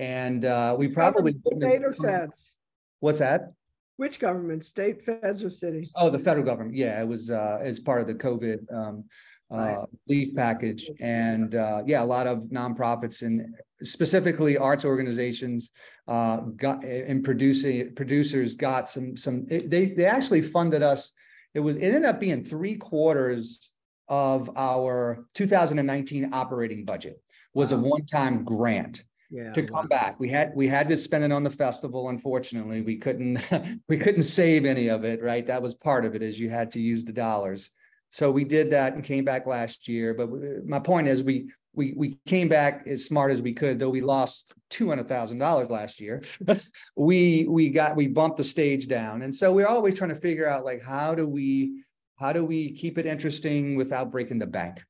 [0.00, 2.56] And uh, we probably state or feds.
[2.98, 3.52] What's that?
[3.96, 4.64] Which government?
[4.64, 5.90] State, feds, or city?
[5.94, 6.76] Oh, the federal government.
[6.76, 9.04] Yeah, it was uh, as part of the COVID um,
[9.50, 9.74] Right.
[9.74, 10.90] uh, leave package.
[11.00, 15.70] And uh, yeah, a lot of nonprofits and specifically arts organizations
[16.06, 19.46] uh, got and producing producers got some some.
[19.46, 21.12] They they actually funded us.
[21.54, 23.70] It was it ended up being three quarters
[24.08, 27.20] of our 2019 operating budget
[27.54, 29.04] was a one-time grant.
[29.30, 29.52] Yeah.
[29.52, 30.18] to come back.
[30.18, 32.08] We had, we had to spend it on the festival.
[32.08, 33.46] Unfortunately, we couldn't,
[33.88, 35.44] we couldn't save any of it, right?
[35.44, 37.68] That was part of it is you had to use the dollars.
[38.10, 40.14] So we did that and came back last year.
[40.14, 43.78] But uh, my point is we, we, we came back as smart as we could,
[43.78, 46.22] though we lost two hundred thousand dollars last year.
[46.96, 49.22] We, we got, we bumped the stage down.
[49.22, 51.84] And so we're always trying to figure out like, how do we,
[52.16, 54.82] how do we keep it interesting without breaking the bank?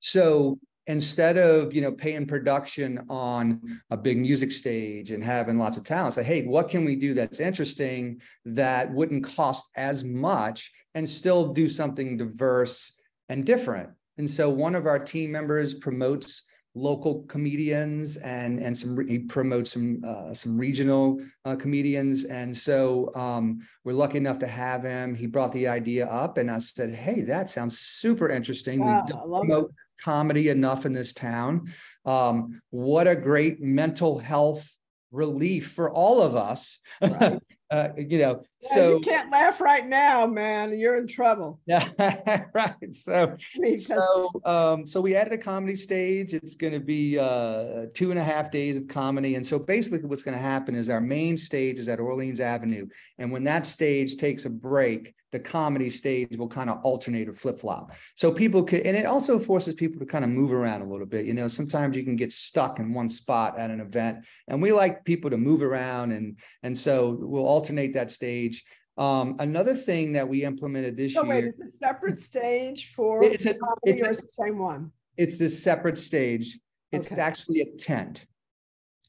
[0.00, 5.76] So instead of you know paying production on a big music stage and having lots
[5.76, 10.72] of talent say hey what can we do that's interesting that wouldn't cost as much
[10.94, 12.92] and still do something diverse
[13.28, 13.90] and different.
[14.18, 16.42] And so one of our team members promotes
[16.76, 22.24] local comedians and and some he promotes some uh, some regional uh, comedians.
[22.24, 25.14] And so um, we're lucky enough to have him.
[25.14, 28.80] He brought the idea up and i said hey that sounds super interesting.
[28.80, 31.72] Wow, we don't promote comedy enough in this town.
[32.04, 34.68] Um, what a great mental health
[35.10, 36.78] relief for all of us.
[37.02, 37.40] Right.
[37.70, 40.78] uh, you know Yeah, so you can't laugh right now, man.
[40.78, 41.60] You're in trouble.
[41.66, 41.88] yeah
[42.54, 46.34] right so I mean, 'cause- so, um, so we added a comedy stage.
[46.34, 49.34] It's going to be uh, two and a half days of comedy.
[49.36, 52.86] And so basically, what's going to happen is our main stage is at Orleans Avenue.
[53.18, 57.34] And when that stage takes a break, the comedy stage will kind of alternate or
[57.34, 57.92] flip flop.
[58.16, 61.06] So people can, and it also forces people to kind of move around a little
[61.06, 61.24] bit.
[61.24, 64.72] You know, sometimes you can get stuck in one spot at an event, and we
[64.72, 66.10] like people to move around.
[66.10, 68.49] And and so we'll alternate that stage.
[68.96, 71.48] Um, another thing that we implemented this So wait, year.
[71.48, 74.92] it's a separate stage for It's a- comedy it's a- it's the same one?
[75.16, 76.58] It's this separate stage.
[76.92, 77.20] It's Okay.
[77.20, 78.26] actually a tent.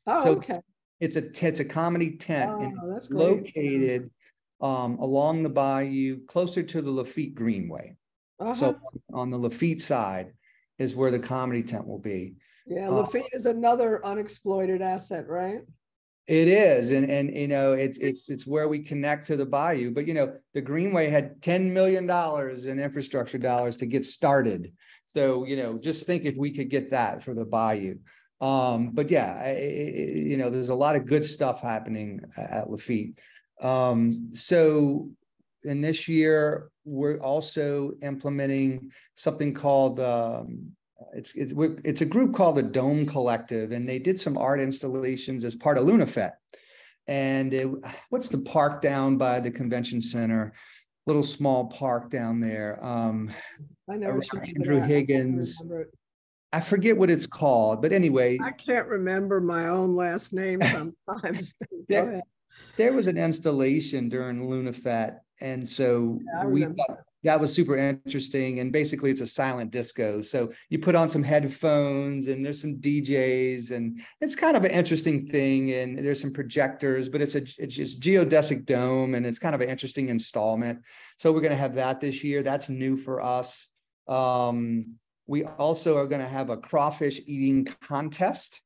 [0.07, 0.53] Oh, So okay.
[0.99, 3.19] It's a, it's a comedy tent and Oh, that's great.
[3.19, 4.11] located
[4.61, 7.95] um, along the bayou, closer to the Lafitte Greenway.
[8.39, 8.53] Uh-huh.
[8.53, 8.79] So
[9.11, 10.33] on the Lafitte side
[10.77, 12.35] is where the comedy tent will be.
[12.67, 15.61] Yeah, uh, Lafitte is another unexploited asset, right?
[16.27, 19.91] It is, and and you know, it's it's it's where we connect to the bayou.
[19.91, 24.71] But you know, the Greenway had ten million dollars in infrastructure dollars to get started.
[25.07, 27.95] So you know, just think if we could get that for the bayou.
[28.39, 33.19] Um, but yeah, I- you know, there's a lot of good stuff happening at Lafitte.
[33.61, 35.09] Um, so
[35.63, 40.71] in this year, we're also implementing something called um,
[41.13, 44.59] it's it's we're, it's a group called the Dome Collective, and they did some art
[44.59, 46.33] installations as part of Luna Fête.
[47.07, 47.67] And it,
[48.09, 50.53] what's the park down by the convention center?
[51.07, 52.83] Little small park down there.
[52.83, 53.31] Um,
[53.89, 54.13] I know.
[54.13, 55.61] what you around mean, Andrew I Higgins.
[56.53, 61.55] I forget what it's called, but anyway, I can't remember my own last name sometimes.
[61.89, 62.21] Ahead.
[62.77, 66.67] there was an installation during Luna Fête, and so Yeah, we
[67.23, 68.59] that was super interesting.
[68.59, 70.21] And basically, it's a silent disco.
[70.21, 74.71] So you put on some headphones, and there's some DJs, and it's kind of an
[74.71, 75.71] interesting thing.
[75.71, 79.61] And there's some projectors, but it's a it's just geodesic dome, and it's kind of
[79.61, 80.81] an interesting installment.
[81.17, 82.43] So we're going to have that this year.
[82.43, 83.69] That's new for us.
[84.07, 84.95] Um,
[85.27, 88.61] we also are going to have a crawfish eating contest.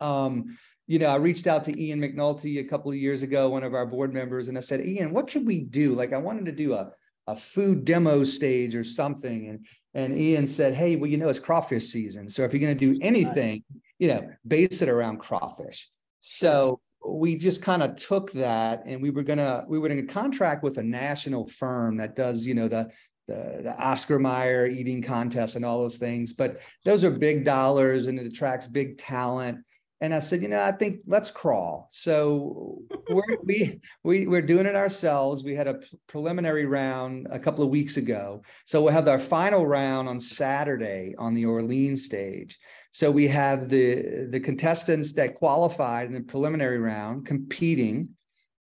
[0.00, 3.64] Um, you know, I reached out to Ian McNulty a couple of years ago, one
[3.64, 5.94] of our board members, and I said, Ian, what could we do?
[5.94, 6.92] Like, I wanted to do a,
[7.26, 9.48] a food demo stage or something.
[9.48, 12.28] And, and Ian said, Hey, well, you know, it's crawfish season.
[12.28, 13.64] So if you're going to do anything,
[13.98, 15.88] you know, base it around crawfish.
[16.20, 20.02] So we just kind of took that and we were gonna, we were in a
[20.02, 22.90] contract with a national firm that does, you know, the,
[23.28, 26.32] the, the Oscar Mayer eating contest and all those things.
[26.32, 29.63] But those are big dollars and it attracts big talent.
[30.00, 31.88] And I said, you know, I think let's crawl.
[31.90, 35.44] So we're, we we we're doing it ourselves.
[35.44, 38.42] We had a preliminary round a couple of weeks ago.
[38.66, 42.58] So we'll have our final round on Saturday on the Orleans stage.
[42.92, 48.10] So we have the the contestants that qualified in the preliminary round competing,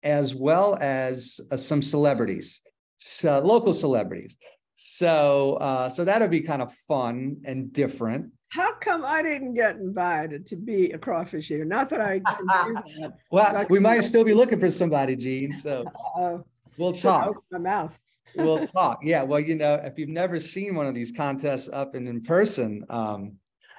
[0.04, 2.62] as well as uh, some celebrities,
[2.98, 4.38] so local celebrities.
[4.76, 8.32] So uh, so that'll be kind of fun and different.
[8.50, 11.66] How come I didn't get invited to be a crawfish eater?
[11.66, 13.14] Not that I that.
[13.32, 15.54] Well, we might still be looking for somebody, Gene.
[15.54, 15.86] So
[16.20, 16.40] Uh,
[16.78, 17.36] we'll talk.
[17.52, 18.00] My mouth.
[18.36, 19.00] We'll talk.
[19.04, 19.24] Yeah.
[19.24, 22.86] Well, you know, if you've never seen one of these contests up and in person,
[22.90, 23.34] um,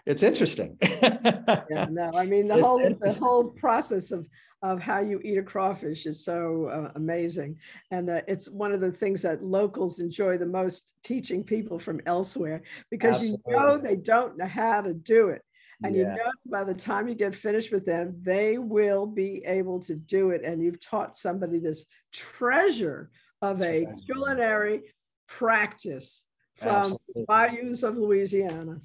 [0.07, 0.77] it's interesting.
[0.81, 4.27] Yeah, no, I mean, the It's whole, the whole process of,
[4.63, 7.59] of how you eat a crawfish is so uh, amazing.
[7.91, 12.01] And uh, it's one of the things that locals enjoy the most, teaching people from
[12.07, 15.43] elsewhere, because you know they don't know how to do it.
[15.83, 19.81] And you know, by the time you get finished with them, they will be able
[19.81, 20.43] to do it.
[20.45, 23.95] And you've taught somebody this treasure of a right.
[24.05, 24.83] culinary
[25.27, 26.25] practice
[26.57, 27.25] from Absolutely.
[27.27, 28.83] bayous of Louisiana.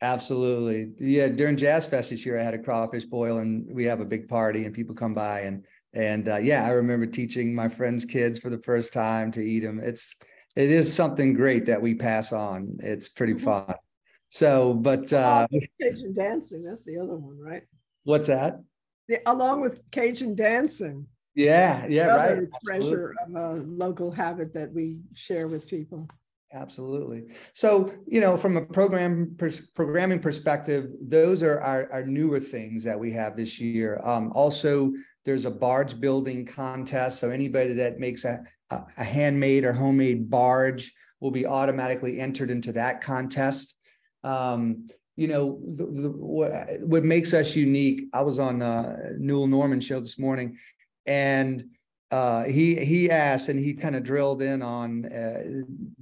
[0.00, 0.92] Absolutely.
[0.98, 1.28] Yeah.
[1.28, 4.28] During Jazz Fest this year, I had a crawfish boil and we have a big
[4.28, 8.38] party and people come by and, and, uh, yeah, I remember teaching my friends' kids
[8.38, 9.80] for the first time to eat them.
[9.82, 10.16] It's,
[10.54, 12.76] it is something great that we pass on.
[12.80, 13.40] It's pretty Mhm.
[13.40, 13.74] fun.
[14.28, 15.46] So, but, uh,
[15.80, 17.62] Cajun dancing, that's the other one, right?
[18.04, 18.58] what's that?
[19.08, 21.06] The, along with Cajun dancing.
[21.34, 21.86] Yeah.
[21.88, 22.06] Yeah.
[22.06, 22.48] Right.
[22.64, 26.08] Treasure of a local habit that we share with people.
[26.52, 27.24] Absolutely.
[27.52, 32.82] So, you know, from a program pers- programming perspective, those are our, our newer things
[32.84, 34.00] that we have this year.
[34.02, 34.92] Um, also,
[35.26, 37.20] there's a barge building contest.
[37.20, 42.72] So anybody that makes a, a, handmade or homemade barge will be automatically entered into
[42.72, 43.76] that contest.
[44.24, 49.48] Um, you know, the, the, what, what makes us unique, I was on uh, Newell
[49.48, 50.56] Normand show this morning
[51.04, 51.64] and
[52.10, 55.42] uh, he he asked and he kind of drilled in on uh,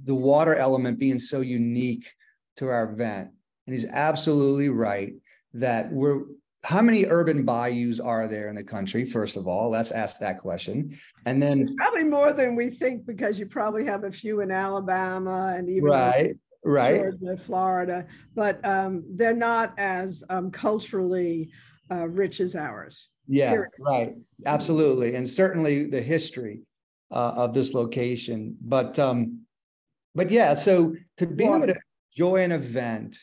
[0.05, 2.09] the water element being so unique
[2.55, 3.29] to our event,
[3.65, 5.13] and he's absolutely right
[5.53, 6.23] that we're
[6.63, 9.05] how many urban bayous are there in the country?
[9.05, 13.05] First of all, let's ask that question, and then it's probably more than we think
[13.05, 16.35] because you probably have a few in Alabama and even right.
[16.65, 21.51] Right, Georgia, Florida, but um, they're not as um, culturally
[21.89, 23.07] uh, rich as ours.
[23.27, 23.71] Yeah, period.
[23.79, 24.15] right.
[24.45, 25.15] Absolutely.
[25.15, 26.61] And certainly the history
[27.11, 28.57] uh, of this location.
[28.61, 29.41] But um,
[30.15, 31.79] but yeah, so to be able to
[32.15, 33.17] enjoy an event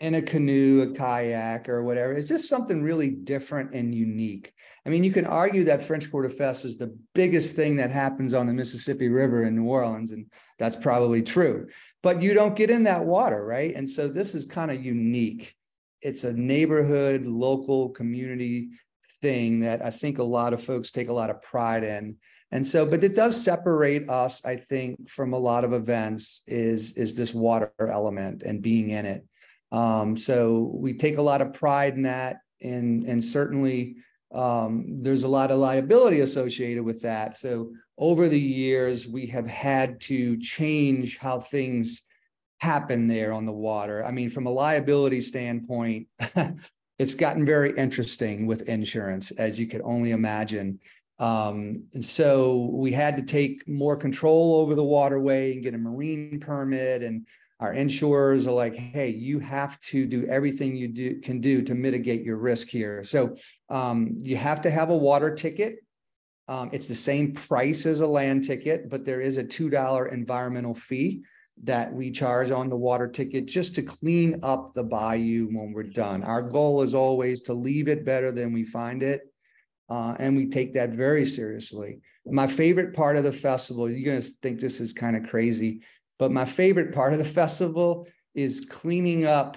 [0.00, 4.52] in a canoe, a kayak, or whatever, it's just something really different and unique.
[4.86, 8.32] I mean, you can argue that French Quarter Fest is the biggest thing that happens
[8.32, 10.26] on the Mississippi River in New Orleans, and
[10.58, 11.66] that's probably true.
[12.02, 13.74] But you don't get in that water, right?
[13.74, 15.54] And so this is kind of unique.
[16.00, 18.70] It's a neighborhood, local community
[19.22, 22.16] thing that I think a lot of folks take a lot of pride in.
[22.50, 26.92] And so, but it does separate us, I think, from a lot of events is,
[26.94, 29.26] is this water element and being in it.
[29.70, 32.38] Um, so we take a lot of pride in that.
[32.62, 33.96] And, and certainly
[34.34, 37.36] um, there's a lot of liability associated with that.
[37.36, 42.02] So over the years, we have had to change how things
[42.58, 44.04] happen there on the water.
[44.04, 46.08] I mean, from a liability standpoint,
[46.98, 50.80] it's gotten very interesting with insurance, as you could only imagine.
[51.18, 55.78] Um, and so we had to take more control over the waterway and get a
[55.78, 57.02] marine permit.
[57.02, 57.26] And
[57.60, 61.74] our insurers are like, hey, you have to do everything you do can do to
[61.74, 63.02] mitigate your risk here.
[63.04, 63.36] So
[63.68, 65.76] um, you have to have a water ticket.
[66.46, 70.74] Um, it's the same price as a land ticket, but there is a $2 environmental
[70.74, 71.22] fee
[71.64, 75.82] that we charge on the water ticket just to clean up the bayou when we're
[75.82, 76.22] done.
[76.22, 79.22] Our goal is always to leave it better than we find it.
[79.88, 82.00] Uh, and we take that very seriously.
[82.26, 85.80] My favorite part of the festival, you're going to think this is kind of crazy,
[86.18, 89.56] but my favorite part of the festival is cleaning up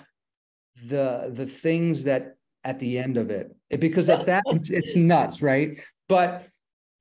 [0.86, 5.41] the the things that at the end of it because at that it's it's nuts
[5.41, 6.47] right but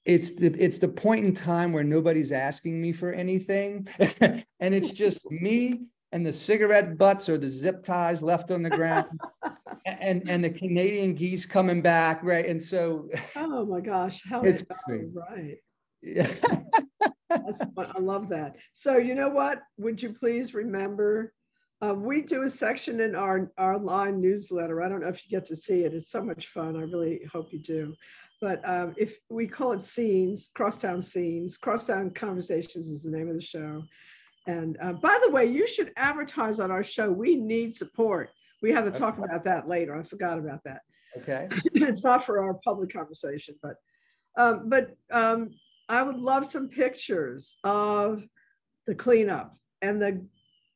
[0.05, 3.87] it's the it's the point in time where nobody's asking me for anything
[4.21, 5.83] and it's just me
[6.13, 9.07] and the cigarette butts or the zip ties left on the ground
[9.87, 14.63] and and the canadian geese coming back right and so oh my gosh how it's
[15.13, 15.59] right
[16.03, 16.27] yeah.
[17.29, 18.57] That's, I love that.
[18.73, 19.61] So you know what?
[19.79, 21.33] Would you please remember
[21.83, 24.83] uh, we do a section in our, our line newsletter.
[24.83, 25.95] I don't know if you get to see it.
[25.95, 26.77] It's so much fun.
[26.77, 27.95] I really hope you do.
[28.41, 33.35] But um, if we call it scenes, crosstown scenes, crosstown conversations is the name of
[33.35, 33.83] the show.
[34.47, 37.11] And uh, by the way, you should advertise on our show.
[37.11, 38.31] We need support.
[38.63, 39.25] We have to talk okay.
[39.25, 39.99] about that later.
[39.99, 40.81] I forgot about that.
[41.19, 41.49] Okay.
[41.75, 43.77] it's not for our public conversation, but
[44.37, 45.51] um, but um,
[45.89, 48.25] I would love some pictures of
[48.87, 50.25] the cleanup and the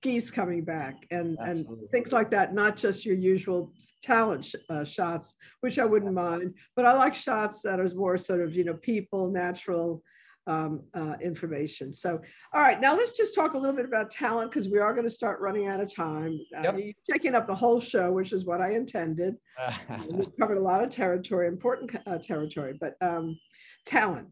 [0.05, 4.85] geese coming back and, and things like that, not just your usual talent sh uh,
[4.85, 5.33] shots,
[5.63, 8.75] which I wouldn't mind, but I like shots that are more sort of, you know,
[8.75, 10.03] people, natural
[10.47, 11.91] um, uh, information.
[11.91, 12.21] So,
[12.53, 15.07] all right, now let's just talk a little bit about talent because we are going
[15.07, 16.39] to start running out of time.
[16.55, 16.77] Uh, yep.
[16.79, 19.37] you're taking up the whole show, which is what I intended.
[20.11, 23.39] we covered a lot of territory, important uh, territory, but um,
[23.87, 24.29] talent.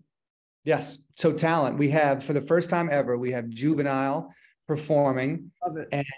[0.65, 1.09] Yes.
[1.17, 4.35] So talent, we have for the first time ever, we have juvenile
[4.73, 5.51] performing.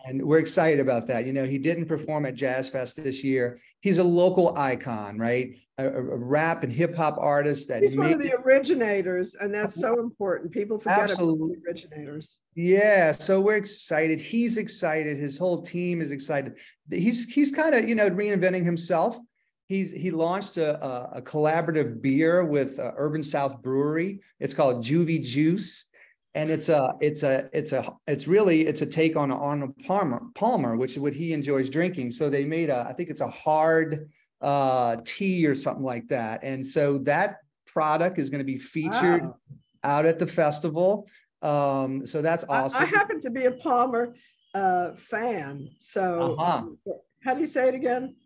[0.04, 1.26] And we're excited about that.
[1.26, 3.60] You know, he didn't perform at Jazz Fest this year.
[3.80, 5.56] He's a local icon, right?
[5.78, 9.74] A, a rap and hip hop artist that he's one of the originators, and that's
[9.74, 10.52] so important.
[10.52, 11.46] People forget Absolutely.
[11.46, 12.36] about the originators.
[12.54, 14.20] Yeah, so we're excited.
[14.20, 15.16] He's excited.
[15.16, 16.54] His whole team is excited.
[16.88, 19.18] He's he's kind of you know reinventing himself.
[19.66, 24.20] He's he launched a, a, a collaborative beer with uh, Urban South Brewery.
[24.38, 25.90] It's called Juvie Juice
[26.34, 30.20] and it's a it's a it's a it's really it's a take on Arnold Palmer
[30.34, 32.10] Palmer, which is what he enjoys drinking.
[32.12, 34.10] So they made a I think it's a hard
[34.40, 39.24] uh, tea or something like that, and so that product is going to be featured
[39.24, 39.38] wow.
[39.84, 41.08] out at the festival.
[41.42, 42.82] Um, so that's awesome.
[42.82, 44.14] I, I happen to be a Palmer
[44.54, 45.68] uh, fan.
[45.78, 46.58] So uh-huh.
[46.58, 46.78] um,
[47.22, 48.16] how do you say it again?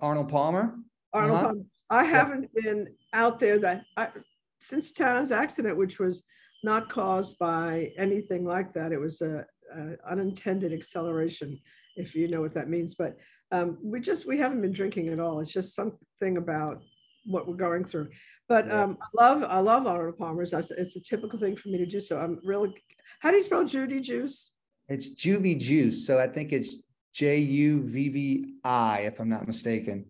[0.00, 0.76] Arnold Palmer.
[1.12, 1.46] Arnold uh-huh.
[1.48, 1.62] Palmer.
[1.88, 4.08] I haven't been out there that I,
[4.60, 6.22] since Tana's accident, which was
[6.66, 8.92] not caused by anything like that.
[8.92, 11.58] It was a, a unintended acceleration,
[11.96, 12.94] if you know what that means.
[12.94, 13.16] But
[13.52, 15.40] um, we just we haven't been drinking at all.
[15.40, 16.82] It's just something about
[17.24, 18.08] what we're going through.
[18.48, 18.82] But Yeah.
[18.82, 20.52] um, I love I love Arnold Palmer's.
[20.52, 22.00] It's a typical thing for me to do.
[22.00, 22.74] So I'm really.
[23.20, 24.50] How do you spell Judy juice?
[24.88, 26.70] It's Juvie Juice, so I think it's
[27.12, 30.06] J U V V I, if I'm not mistaken.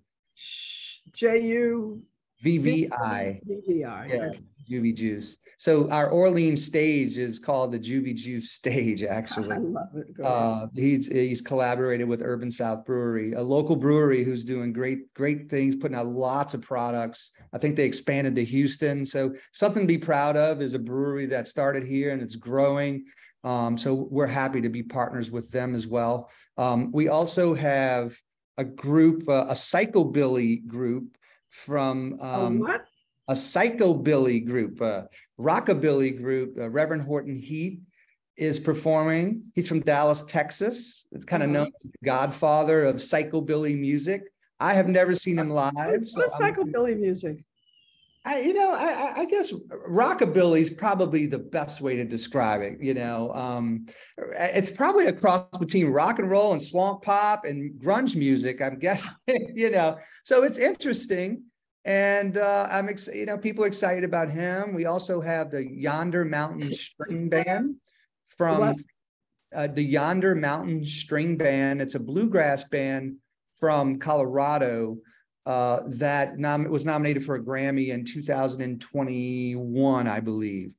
[1.13, 2.03] J U
[2.43, 4.07] V V I, V V I.
[4.07, 4.31] yeah,
[4.71, 5.39] Juvie Juice.
[5.59, 10.25] So our Orleans stage is called the Juvie Juice stage, Actually, I love it.
[10.25, 15.49] Uh, he's he's collaborated with Urban South Brewery, a local brewery who's doing great great
[15.49, 17.31] things, putting out lots of products.
[17.55, 21.27] I think they expanded to Houston, so something to be proud of is a brewery
[21.27, 23.07] that started here and it's growing.
[23.45, 26.31] Um, so we're happy to be partners with them as well.
[26.59, 28.19] Um, we also have
[28.59, 31.17] a group, uh, a psychobilly group
[31.49, 32.85] from A um, what?
[33.29, 35.09] A psychobilly group, a
[35.41, 36.57] rockabilly group.
[36.59, 37.81] Uh, Reverend Horton Heat
[38.37, 39.43] is performing.
[39.55, 41.07] He's from Dallas, Texas.
[41.13, 44.23] It's kind of known as the godfather of psychobilly music.
[44.61, 45.73] I have never seen him live.
[45.75, 47.45] What's so psychobilly music?
[48.25, 49.53] I, you know, I, I- I guess
[49.89, 52.79] rockabilly is probably the best way to describe it.
[52.81, 53.87] You know, um,
[54.19, 58.61] it's probably a cross between rock and roll and swamp pop and grunge music.
[58.61, 59.13] I'm guessing.
[59.55, 61.45] You know, so it's interesting,
[61.87, 63.21] and uh, I'm excited.
[63.21, 64.75] You know, people are excited about him.
[64.75, 67.77] We also have the Yonder Mountain String Band
[68.27, 68.75] from
[69.55, 71.81] uh, the Yonder Mountain String Band.
[71.81, 73.19] It's a bluegrass band
[73.55, 74.99] from Colorado
[75.47, 80.75] uh, that nom- was nominated for a Grammy in 2021, I believe.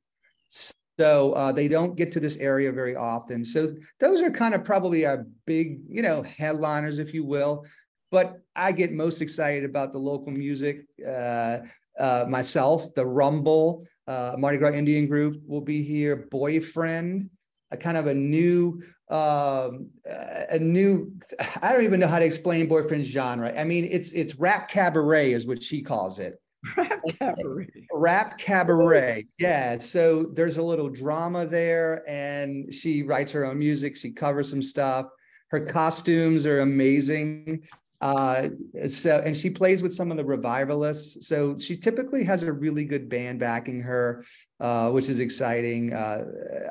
[0.98, 3.46] So uh, they don't get to this area very often.
[3.46, 7.64] So those are kind of probably our big, you know, headliners, if you will.
[8.10, 10.86] But I get most excited about the local music.
[11.06, 11.58] Uh,
[11.98, 16.28] uh, myself, the Rumble, uh, Mardi Gras Indian group will be here.
[16.30, 17.28] Boyfriend,
[17.70, 21.12] a kind of a new, um, a new.
[21.62, 23.52] I don't even know how to explain Boyfriend's genre.
[23.58, 26.40] I mean, it's it's rap cabaret is what she calls it
[26.76, 27.68] Rap cabaret.
[27.92, 33.96] rap cabaret yeah so there's a little drama there and she writes her own music
[33.96, 35.06] she covers some stuff
[35.50, 37.62] her costumes are amazing
[38.00, 38.48] uh
[38.86, 42.84] so and she plays with some of the revivalists so she typically has a really
[42.84, 44.24] good band backing her
[44.60, 46.24] uh which is exciting uh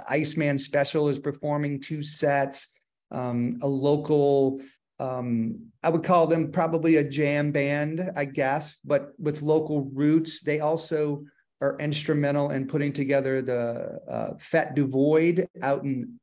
[0.07, 2.69] iceman special is performing two sets
[3.11, 4.61] um a local
[4.99, 10.41] um, I would call them probably a jam band, I guess, but with local roots.
[10.41, 11.23] They also
[11.61, 16.19] are instrumental in putting together the uh, Fête du Void out in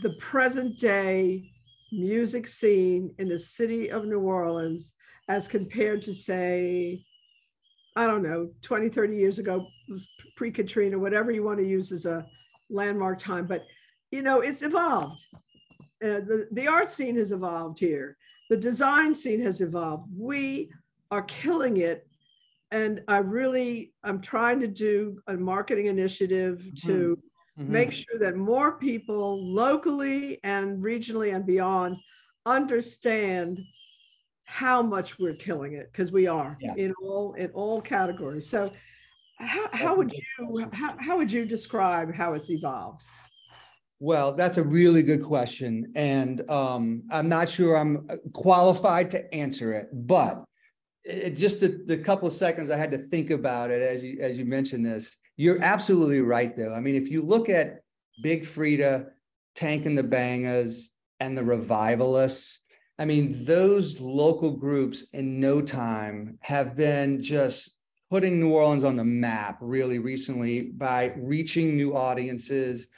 [0.02, 1.50] the present day
[1.92, 4.94] music scene in the city of New Orleans
[5.28, 7.04] as compared to, say,
[7.96, 9.66] I don't know, 20, 30 years ago,
[10.36, 12.26] pre Katrina, whatever you want to use as a
[12.68, 13.46] landmark time?
[13.46, 13.64] But,
[14.10, 15.24] you know, it's evolved
[16.02, 18.16] uh, the, the art scene has evolved here.
[18.48, 20.08] The design scene has evolved.
[20.16, 20.70] We
[21.10, 22.06] are killing it.
[22.70, 27.18] And I really, I'm trying to do a marketing initiative to
[27.58, 27.68] mhm.
[27.68, 31.96] make sure that more people locally and regionally and beyond
[32.46, 33.60] understand
[34.44, 36.74] how much we're killing it because we are Yeah.
[36.76, 38.48] in all in all categories.
[38.48, 38.72] So
[39.38, 43.02] how, how would you how, how would you describe how it's evolved?
[44.00, 45.92] Well, that's a really good question.
[45.94, 50.42] And um, I'm not sure I'm qualified to answer it, but
[51.04, 54.18] it, just the, the couple of seconds I had to think about it as you
[54.20, 55.16] as you mentioned this.
[55.40, 56.74] You're absolutely right, though.
[56.74, 57.80] I mean, if you look at
[58.22, 59.06] Big Freedia,
[59.54, 60.88] Tank and the Bangas,
[61.18, 62.60] and the Revivalists,
[62.98, 67.70] I mean, those local groups in no time have been just
[68.10, 72.88] putting New Orleans on the map really recently by reaching new audiences,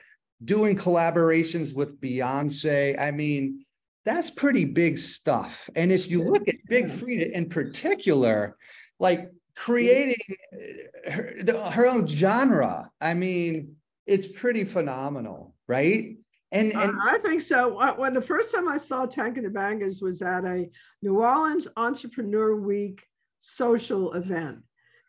[0.45, 2.99] doing collaborations with Beyonce.
[2.99, 3.65] I mean,
[4.05, 5.71] that's pretty big stuff.
[5.77, 8.57] And if you look at Big Freedia in particular,
[8.99, 9.31] like
[9.63, 10.17] creating
[10.53, 16.17] uh, her, her own genre, I mean, it's pretty phenomenal, right?
[16.51, 17.79] And, and I think so.
[17.97, 20.69] When the first time I saw Tank and the Bangas was at a
[21.01, 23.07] New Orleans Entrepreneur Week
[23.39, 24.59] social event.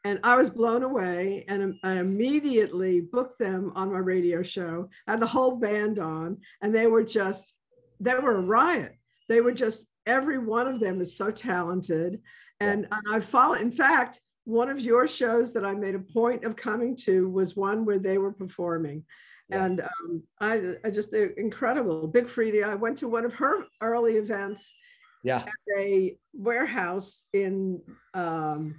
[0.05, 4.89] And I was blown away and um, I immediately booked them on my radio show.
[5.07, 7.53] Had the whole band on, and they were just,
[7.99, 8.95] they were a riot.
[9.29, 12.21] They were just, every one of them is so talented.
[12.59, 16.43] And, and I follow, in fact, one of your shows that I made a point
[16.43, 19.03] of coming to was one where they were performing.
[19.49, 19.65] Yeah.
[19.65, 22.07] And um, I, I just, they're incredible.
[22.07, 24.75] Big Freedia, I went to one of her early events
[25.23, 25.43] yeah.
[25.43, 27.81] at a warehouse in,
[28.13, 28.75] um,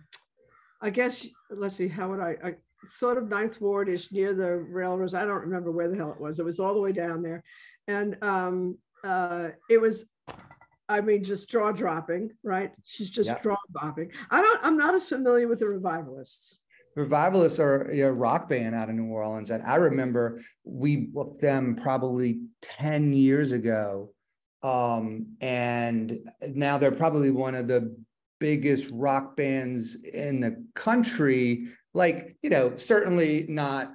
[0.80, 2.54] I guess, let's see, how would I, I
[2.86, 5.14] sort of Ninth Ward ish near the railroads.
[5.14, 6.38] I don't remember where the hell it was.
[6.38, 7.42] It was all the way down there.
[7.88, 10.06] And um, uh, it was,
[10.88, 12.72] I mean, just jaw dropping, right?
[12.84, 13.42] She's just yeah.
[13.42, 14.10] jaw dropping.
[14.30, 16.58] I don't, I'm not as familiar with the revivalists.
[16.96, 19.50] Revivalists are a rock band out of New Orleans.
[19.50, 24.12] And I remember we booked them probably 10 years ago.
[24.62, 27.96] Um, and now they're probably one of the
[28.38, 31.68] biggest rock bands in the country.
[31.94, 33.94] Like, you know, certainly not,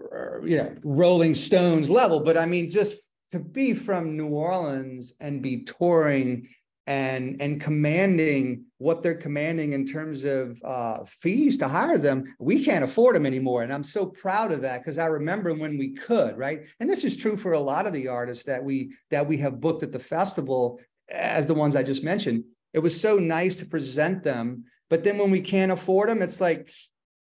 [0.00, 5.14] uh, you know, Rolling Stones level, but I mean, just to be from New Orleans
[5.18, 6.48] and be touring
[6.86, 12.64] and and commanding what they're commanding in terms of uh, fees to hire them, we
[12.64, 13.62] can't afford them anymore.
[13.62, 16.64] And I'm so proud of that because I remember when we could, right?
[16.80, 19.60] And this is true for a lot of the artists that we that we have
[19.60, 22.44] booked at the festival, as the ones I just mentioned.
[22.74, 26.40] It was so nice to present them, but then when we can't afford them, it's
[26.40, 26.70] like,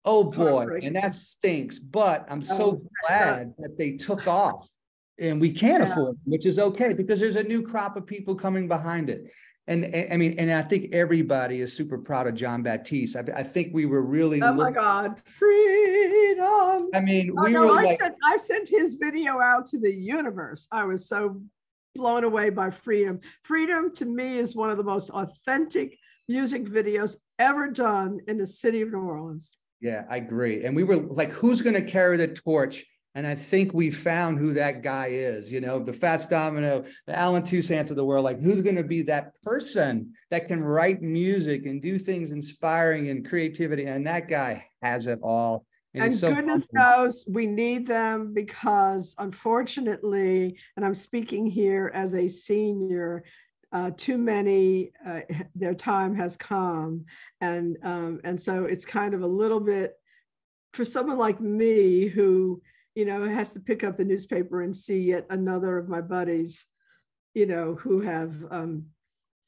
[0.05, 1.79] oh boy, and that stinks.
[1.79, 4.69] But I'm so oh, glad that they took off
[5.19, 5.91] and we can't yeah.
[5.91, 9.31] afford, which is okay because there's a new crop of people coming behind it
[9.69, 13.15] and, and, I mean, and I think everybody is super proud of Jon Batiste.
[13.15, 14.41] I, I think we were really.
[14.41, 16.89] Oh my God, freedom!
[16.91, 19.79] I mean, oh, we no, were I like, sent I sent his video out to
[19.79, 20.67] the universe.
[20.71, 21.39] I was so
[21.93, 23.19] blown away by freedom.
[23.43, 28.47] Freedom to me is one of the most authentic music videos ever done in the
[28.47, 29.55] city of New Orleans.
[29.81, 30.63] Yeah, I agree.
[30.63, 32.85] And we were like, who's going to carry the torch
[33.19, 37.19] and I think we found who that guy is, you know, the Fats Domino, the
[37.19, 38.23] Allen Toussaint's of the world.
[38.23, 43.09] Like, who's going to be that person that can write music and do things inspiring
[43.09, 43.87] and creativity?
[43.87, 45.65] And that guy has it all.
[45.93, 52.13] And, and so goodness knows we need them because, unfortunately, and I'm speaking here as
[52.15, 53.25] a senior,
[53.73, 55.21] uh, too many, uh,
[55.55, 57.03] their time has come.
[57.41, 59.95] And, um, and so it's kind of a little bit
[60.71, 62.61] for someone like me who,
[62.95, 66.67] you know, has to pick up the newspaper and see yet another of my buddies,
[67.33, 68.85] you know, who have um,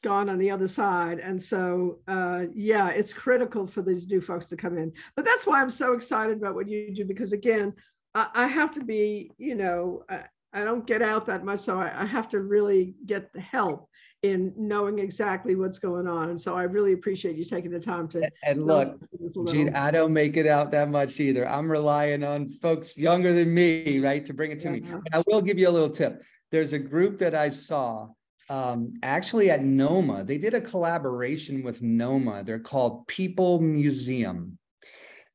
[0.03, 1.19] gone on the other side.
[1.19, 4.91] And so, uh, yeah, it's critical for these new folks to come in.
[5.15, 7.73] But that's why I'm so excited about what you do, because again,
[8.15, 10.23] I, I have to be, you know, I,
[10.53, 11.59] I, don't get out that much.
[11.61, 13.89] So I, I have to really get the help
[14.23, 16.29] in knowing exactly what's going on.
[16.29, 18.29] And so I really appreciate you taking the time to.
[18.43, 18.99] And look,
[19.47, 21.47] Gene, I don't make it out that much either.
[21.47, 24.95] I'm relying on folks younger than me, right, to bring it to yeah.
[24.95, 25.01] me.
[25.13, 26.21] I will give you a little tip.
[26.51, 28.09] There's a group that I saw
[28.49, 30.25] um, actually at NOMA.
[30.25, 32.43] They did a collaboration with NOMA.
[32.43, 34.57] They're called People Museum.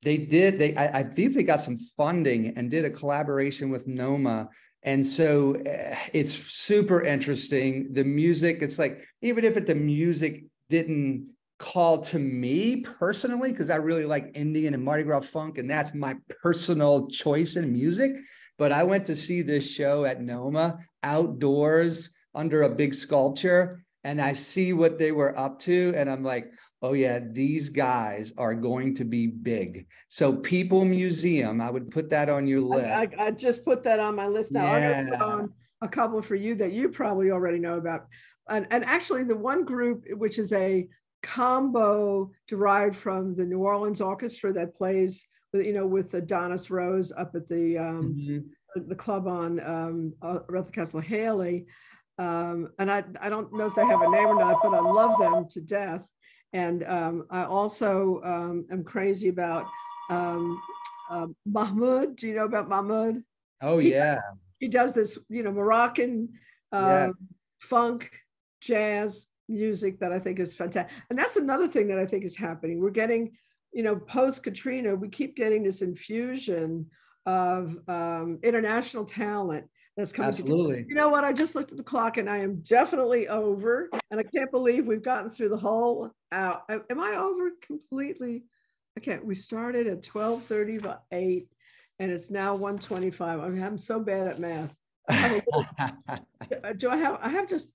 [0.02, 3.88] They did, they I, I believe they got some funding and did a collaboration with
[3.88, 4.48] NOMA
[4.86, 7.92] and so uh, it's super interesting.
[7.92, 11.28] The music, it's like, even if it, the music didn't
[11.58, 15.92] call to me personally, because I really like Indian and Mardi Gras funk, and that's
[15.92, 18.12] my personal choice in music.
[18.58, 24.20] But I went to see this show at Noma outdoors under a big sculpture, and
[24.20, 26.50] I see what they were up to, and I'm like,
[26.82, 29.86] oh yeah, these guys are going to be big.
[30.08, 33.14] So People Museum, I would put that on your list.
[33.18, 34.76] I, I, I just put that on my list now.
[34.76, 35.46] Yeah.
[35.82, 38.06] a couple for you that you probably already know about.
[38.48, 40.88] And, and actually the one group, which is a
[41.22, 47.12] combo derived from the New Orleans Orchestra that plays with, you know, with Adonis Rose
[47.12, 48.88] up at the, um, mm-hmm.
[48.88, 51.66] the club on um, uh, Oretha Castle Haley.
[52.18, 54.80] Um, and I, I don't know if they have a name or not, but I
[54.80, 56.06] love them to death.
[56.52, 59.66] And um, I also um, am crazy about
[60.10, 60.60] um,
[61.10, 62.16] uh, Mahmoud.
[62.16, 63.22] Do you know about Mahmoud?
[63.62, 64.14] Oh, He yeah.
[64.14, 64.24] does-
[64.58, 66.28] He does this, you know, Moroccan
[66.72, 67.08] Yes.
[67.08, 67.14] um,
[67.60, 68.10] funk,
[68.60, 70.92] jazz music that I think is fantastic.
[71.10, 72.80] And that's another thing that I think is happening.
[72.80, 73.32] We're getting,
[73.72, 76.86] you know, post Katrina, we keep getting this infusion
[77.26, 80.28] of um, international talent that's coming.
[80.28, 80.84] Absolutely.
[80.88, 81.24] You know what?
[81.24, 83.88] I just looked at the clock and I am definitely over.
[84.10, 86.62] And I can't believe we've gotten through the whole hour.
[86.68, 88.44] Am I over completely?
[88.96, 89.24] I can't.
[89.24, 91.46] We started at 12:38
[91.98, 93.40] and it's now 125.
[93.40, 94.74] I mean, I'm so bad at math.
[95.08, 97.70] I little do I have, I have just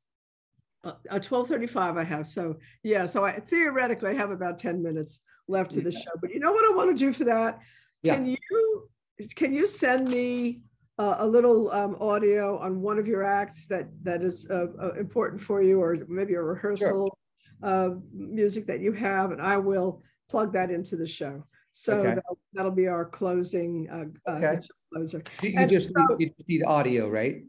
[0.83, 4.83] uh, a twelve thirty-five I have, so, yeah, so I theoretically I have about ten
[4.83, 7.59] minutes left to the show, but you know what I want to do for that?
[8.03, 8.15] Yeah.
[8.15, 8.89] Can you,
[9.35, 10.61] can you send me
[11.01, 14.91] a, a little um, audio on one of your acts that, that is uh, uh,
[14.93, 17.17] important for you, or maybe a rehearsal
[17.63, 21.43] of music that you have, and I will plug that into the show.
[21.71, 22.15] So Okay.
[22.15, 24.59] that'll, that'll be our closing, uh, uh, Okay.
[24.93, 27.43] closer, You you just, so- need- you need audio, right?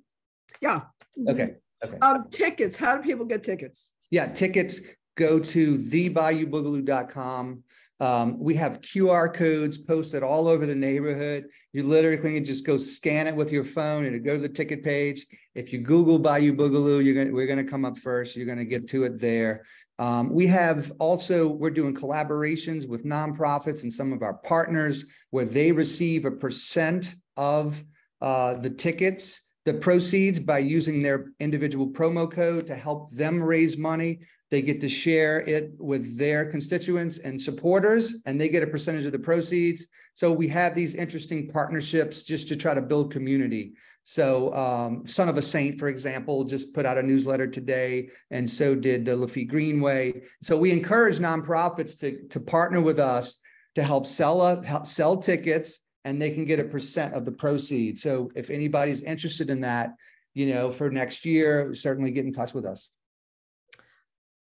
[0.60, 0.80] yeah.
[1.28, 1.98] Okay, okay.
[2.00, 3.90] Um, tickets, how do people get tickets?
[4.10, 4.80] Yeah, tickets
[5.16, 7.62] go to thebayou-boogaloo.com.
[8.02, 11.44] Um, we have QR codes posted all over the neighborhood.
[11.72, 14.82] You literally can just go scan it with your phone and go to the ticket
[14.82, 15.24] page.
[15.54, 18.34] If you Google Bayou Boogaloo, you're gonna, we're gonna come up first.
[18.34, 19.64] You're gonna get to it there.
[20.00, 25.44] Um, we have also, we're doing collaborations with nonprofits and some of our partners where
[25.44, 27.84] they receive a percent of
[28.20, 33.78] uh, the tickets, the proceeds by using their individual promo code to help them raise
[33.78, 34.18] money.
[34.52, 39.06] They get to share it with their constituents and supporters, and they get a percentage
[39.06, 39.86] of the proceeds.
[40.12, 43.72] So we have these interesting partnerships just to try to build community.
[44.02, 48.48] So um, Son of a Saint, for example, just put out a newsletter today, and
[48.48, 50.20] so did the Lafitte Greenway.
[50.42, 53.38] So we encourage nonprofits to, to partner with us
[53.76, 58.02] to help sell, help sell tickets, and they can get a percent of the proceeds.
[58.02, 59.94] So if anybody's interested in that,
[60.34, 62.90] you know, for next year, certainly get in touch with us.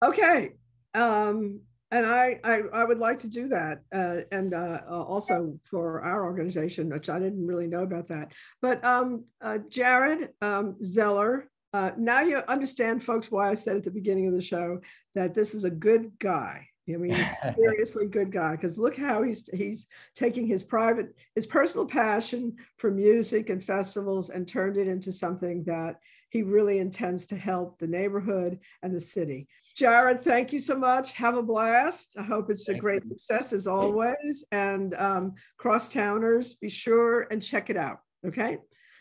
[0.04, 0.52] Okay,
[0.94, 1.60] um,
[1.92, 6.02] and I, I, I would like to do that, uh, and, uh, uh, also for
[6.02, 8.32] our organization, which I didn't really know about that.
[8.62, 13.84] But, um, uh, Jared, um, Zeller, uh, now you understand, folks, why I said at
[13.84, 14.80] the beginning of the show
[15.16, 16.68] that this is a good guy.
[16.88, 21.46] I mean, he's seriously good guy, because look how he's, he's taking his private, his
[21.46, 25.98] personal passion for music and festivals and turned it into something that
[26.30, 29.48] he really intends to help the neighborhood and the city.
[29.80, 31.14] Jared, thank you so much.
[31.14, 32.18] Have a blast.
[32.20, 33.10] I hope it's a Thank great you.
[33.12, 34.44] success as always.
[34.52, 38.00] And um, crosstowners, be sure and check it out.
[38.28, 38.58] Okay.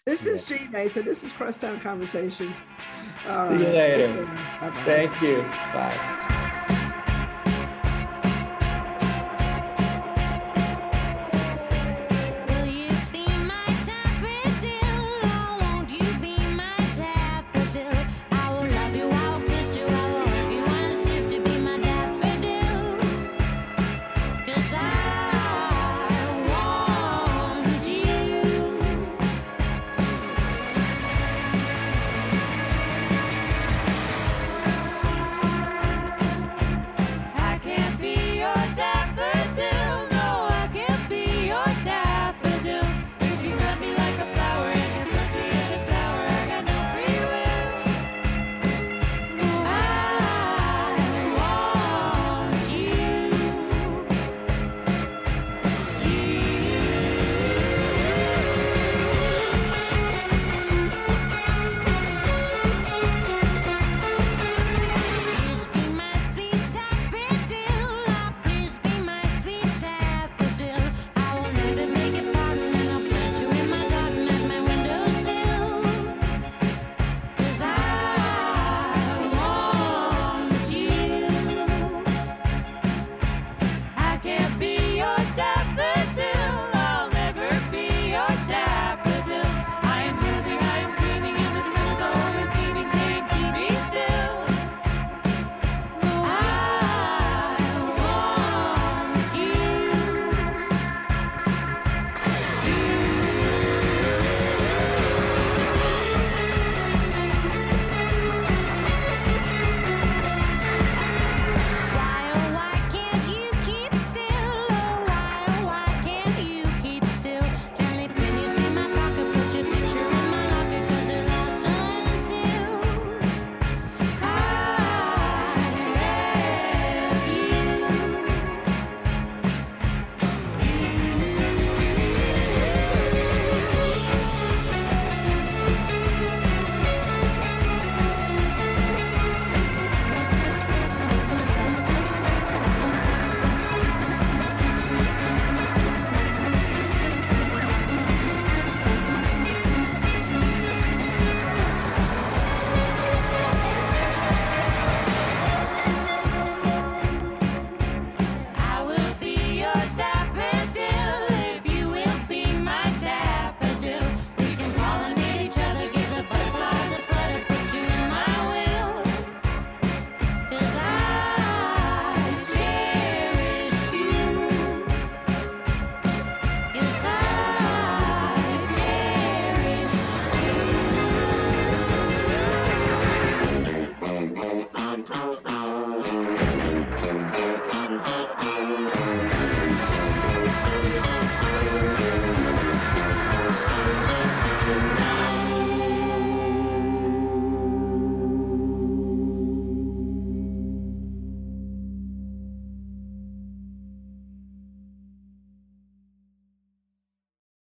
[0.06, 1.04] This is G Nathan.
[1.04, 2.62] This is Crosstown Conversations.
[3.26, 4.24] All See you later.
[4.60, 4.82] Bye-bye.
[4.84, 5.42] Thank you.
[5.42, 6.34] Bye.